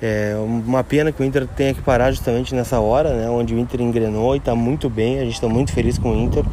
É 0.00 0.36
uma 0.38 0.84
pena 0.84 1.12
que 1.12 1.22
o 1.22 1.24
Inter 1.24 1.46
tenha 1.46 1.74
que 1.74 1.82
parar 1.82 2.10
justamente 2.10 2.54
nessa 2.54 2.80
hora, 2.80 3.14
né? 3.14 3.28
Onde 3.28 3.54
o 3.54 3.58
Inter 3.58 3.80
engrenou 3.80 4.34
e 4.34 4.38
está 4.38 4.54
muito 4.54 4.88
bem. 4.88 5.18
A 5.18 5.24
gente 5.24 5.34
está 5.34 5.48
muito 5.48 5.72
feliz 5.72 5.98
com 5.98 6.12
o 6.12 6.16
Inter. 6.16 6.44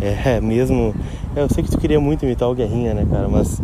É, 0.00 0.40
mesmo. 0.40 0.94
Eu 1.34 1.48
sei 1.48 1.62
que 1.64 1.70
tu 1.70 1.78
queria 1.78 2.00
muito 2.00 2.24
imitar 2.24 2.48
o 2.48 2.54
Guerrinha, 2.54 2.94
né, 2.94 3.06
cara? 3.10 3.28
Mas 3.28 3.60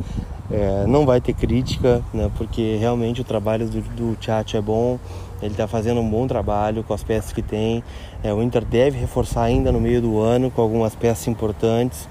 é, 0.51 0.87
não 0.87 1.05
vai 1.05 1.21
ter 1.21 1.35
crítica, 1.35 2.03
né? 2.13 2.31
Porque 2.37 2.77
realmente 2.81 3.21
o 3.21 3.25
trabalho 3.25 3.67
do, 3.69 3.81
do 3.81 4.19
é 4.55 4.61
bom. 4.61 4.99
Ele 5.41 5.53
está 5.53 5.69
fazendo 5.69 6.01
um 6.01 6.09
bom 6.09 6.27
trabalho 6.27 6.83
com 6.83 6.93
as 6.93 7.05
peças 7.05 7.33
que 7.33 7.43
tem. 7.43 7.83
É, 8.25 8.33
o 8.33 8.43
Inter 8.43 8.65
deve 8.65 8.99
reforçar 8.99 9.43
ainda 9.43 9.71
no 9.71 9.81
meio 9.81 10.01
do 10.03 10.19
ano 10.19 10.51
com 10.51 10.61
algumas 10.61 10.95
peças 10.95 11.29
importantes. 11.29 12.09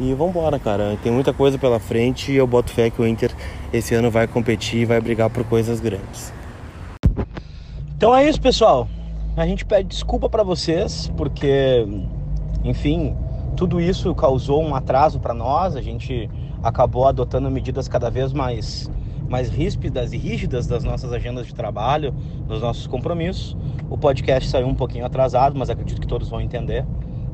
E 0.00 0.14
vamos 0.14 0.30
embora, 0.30 0.58
cara. 0.58 0.96
Tem 1.02 1.10
muita 1.10 1.32
coisa 1.32 1.58
pela 1.58 1.80
frente 1.80 2.30
e 2.30 2.36
eu 2.36 2.46
boto 2.46 2.70
fé 2.70 2.88
que 2.88 3.02
o 3.02 3.06
Inter 3.06 3.34
esse 3.72 3.94
ano 3.94 4.10
vai 4.10 4.28
competir 4.28 4.82
e 4.82 4.84
vai 4.84 5.00
brigar 5.00 5.28
por 5.28 5.44
coisas 5.44 5.80
grandes. 5.80 6.32
Então 7.96 8.14
é 8.14 8.28
isso, 8.28 8.40
pessoal. 8.40 8.86
A 9.36 9.44
gente 9.44 9.64
pede 9.64 9.88
desculpa 9.88 10.28
para 10.28 10.44
vocês 10.44 11.12
porque, 11.16 11.84
enfim, 12.64 13.16
tudo 13.56 13.80
isso 13.80 14.14
causou 14.14 14.62
um 14.62 14.74
atraso 14.74 15.18
para 15.18 15.34
nós. 15.34 15.74
A 15.74 15.82
gente 15.82 16.30
acabou 16.62 17.06
adotando 17.06 17.50
medidas 17.50 17.88
cada 17.88 18.10
vez 18.10 18.32
mais 18.32 18.88
mais 19.28 19.50
ríspidas 19.50 20.14
e 20.14 20.16
rígidas 20.16 20.66
das 20.66 20.82
nossas 20.82 21.12
agendas 21.12 21.46
de 21.46 21.54
trabalho, 21.54 22.12
dos 22.46 22.62
nossos 22.62 22.86
compromissos. 22.86 23.54
O 23.90 23.98
podcast 23.98 24.48
saiu 24.48 24.66
um 24.66 24.74
pouquinho 24.74 25.04
atrasado, 25.04 25.58
mas 25.58 25.68
acredito 25.68 26.00
que 26.00 26.06
todos 26.06 26.30
vão 26.30 26.40
entender, 26.40 26.86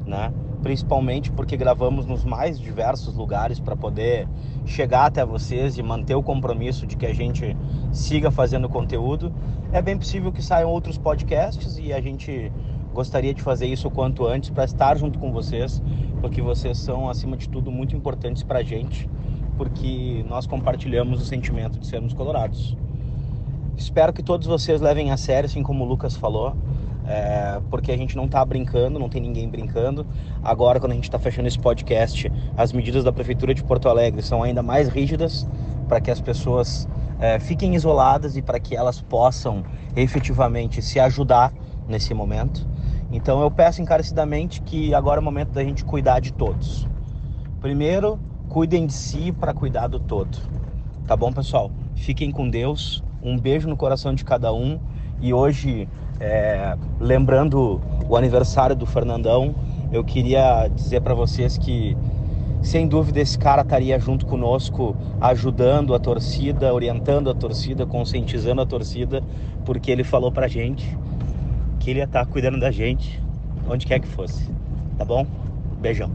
né? 0.05 0.33
Principalmente 0.64 1.31
porque 1.31 1.59
gravamos 1.59 2.07
nos 2.07 2.24
mais 2.24 2.59
diversos 2.59 3.14
lugares 3.14 3.61
para 3.61 3.77
poder 3.77 4.27
chegar 4.64 5.05
até 5.05 5.22
vocês 5.22 5.77
e 5.77 5.83
manter 5.83 6.14
o 6.14 6.22
compromisso 6.22 6.87
de 6.87 6.96
que 6.96 7.05
a 7.05 7.12
gente 7.12 7.55
siga 7.92 8.31
fazendo 8.31 8.66
conteúdo. 8.66 9.31
É 9.70 9.83
bem 9.83 9.98
possível 9.98 10.33
que 10.33 10.42
saiam 10.42 10.70
outros 10.70 10.96
podcasts 10.96 11.77
e 11.77 11.92
a 11.92 12.00
gente 12.00 12.50
gostaria 12.94 13.35
de 13.35 13.42
fazer 13.42 13.66
isso 13.66 13.88
o 13.88 13.90
quanto 13.90 14.27
antes 14.27 14.48
para 14.48 14.64
estar 14.64 14.96
junto 14.96 15.18
com 15.18 15.31
vocês, 15.31 15.83
porque 16.22 16.40
vocês 16.40 16.79
são, 16.79 17.11
acima 17.11 17.37
de 17.37 17.46
tudo, 17.46 17.70
muito 17.70 17.94
importantes 17.94 18.42
para 18.42 18.61
a 18.61 18.62
gente, 18.62 19.07
porque 19.59 20.24
nós 20.27 20.46
compartilhamos 20.46 21.20
o 21.20 21.27
sentimento 21.27 21.79
de 21.79 21.87
sermos 21.87 22.14
colorados. 22.14 22.74
Espero 23.77 24.14
que 24.14 24.22
todos 24.22 24.46
vocês 24.46 24.81
levem 24.81 25.11
a 25.11 25.18
sério, 25.18 25.46
assim 25.46 25.62
como 25.62 25.85
o 25.85 25.87
Lucas 25.87 26.16
falou 26.16 26.57
é, 27.07 27.61
porque 27.71 27.93
a 27.93 27.97
gente 27.97 28.17
não 28.17 28.25
está 28.25 28.45
brincando, 28.45 28.99
não 28.99 29.09
tem 29.09 29.21
ninguém 29.21 29.49
brincando. 29.49 30.07
Agora, 30.43 30.81
quando 30.81 30.93
a 30.93 30.95
gente 30.95 31.05
está 31.05 31.19
fechando 31.19 31.49
esse 31.49 31.59
podcast, 31.59 32.31
as 32.57 32.73
medidas 32.73 33.05
da 33.05 33.12
Prefeitura 33.12 33.55
de 33.55 33.62
Porto 33.62 33.88
Alegre 33.88 34.23
são 34.23 34.43
ainda 34.43 34.62
mais 34.62 34.88
rígidas 34.88 35.47
para 35.88 36.01
que 36.01 36.11
as 36.11 36.21
pessoas 36.21 36.88
é, 37.19 37.38
fiquem 37.38 37.75
isoladas 37.75 38.37
e 38.37 38.43
para 38.43 38.59
que 38.59 38.75
elas 38.75 39.01
possam 39.01 39.64
efetivamente 39.95 40.81
se 40.81 40.99
ajudar 40.99 41.53
nesse 41.87 42.14
momento. 42.14 42.67
Então, 43.12 43.43
eu 43.43 43.51
peço 43.51 43.83
encarecidamente 43.83 44.61
que 44.62 44.95
agora 44.95 45.21
é 45.21 45.23
o 45.23 45.25
momento 45.25 45.51
da 45.51 45.62
gente 45.62 45.85
cuidar 45.85 46.21
de 46.21 46.33
todos. 46.33 46.88
Primeiro, 47.61 48.19
cuidem 48.49 48.87
de 48.87 48.93
si 48.93 49.31
para 49.33 49.53
cuidar 49.53 49.87
do 49.87 50.01
todo. 50.01 50.38
Tá 51.07 51.14
bom, 51.14 51.33
pessoal? 51.33 51.71
Fiquem 51.95 52.31
com 52.31 52.49
Deus. 52.49 53.05
Um 53.23 53.38
beijo 53.38 53.69
no 53.69 53.77
coração 53.77 54.14
de 54.14 54.25
cada 54.25 54.53
um. 54.53 54.81
E 55.21 55.33
hoje 55.33 55.88
é, 56.20 56.77
lembrando 57.00 57.81
o 58.09 58.16
aniversário 58.16 58.77
do 58.77 58.87
Fernandão, 58.87 59.55
eu 59.92 60.05
queria 60.05 60.68
dizer 60.68 61.00
para 61.00 61.14
vocês 61.14 61.57
que, 61.59 61.96
sem 62.62 62.87
dúvida, 62.87 63.20
esse 63.20 63.38
cara 63.38 63.62
estaria 63.62 63.98
junto 63.98 64.27
conosco, 64.27 64.96
ajudando 65.20 65.94
a 65.94 65.98
torcida, 65.98 66.72
orientando 66.72 67.31
a 67.31 67.35
torcida, 67.35 67.87
conscientizando 67.87 68.61
a 68.61 68.66
torcida, 68.66 69.22
porque 69.64 69.90
ele 69.90 70.05
falou 70.05 70.33
pra 70.33 70.48
gente 70.48 70.96
que 71.81 71.90
ele 71.90 71.98
ia 71.98 72.05
estar 72.05 72.24
tá 72.24 72.31
cuidando 72.31 72.59
da 72.59 72.70
gente, 72.70 73.22
onde 73.68 73.87
quer 73.87 74.00
que 74.00 74.09
fosse. 74.09 74.50
Tá 74.96 75.05
bom? 75.05 75.27
Beijão. 75.81 76.11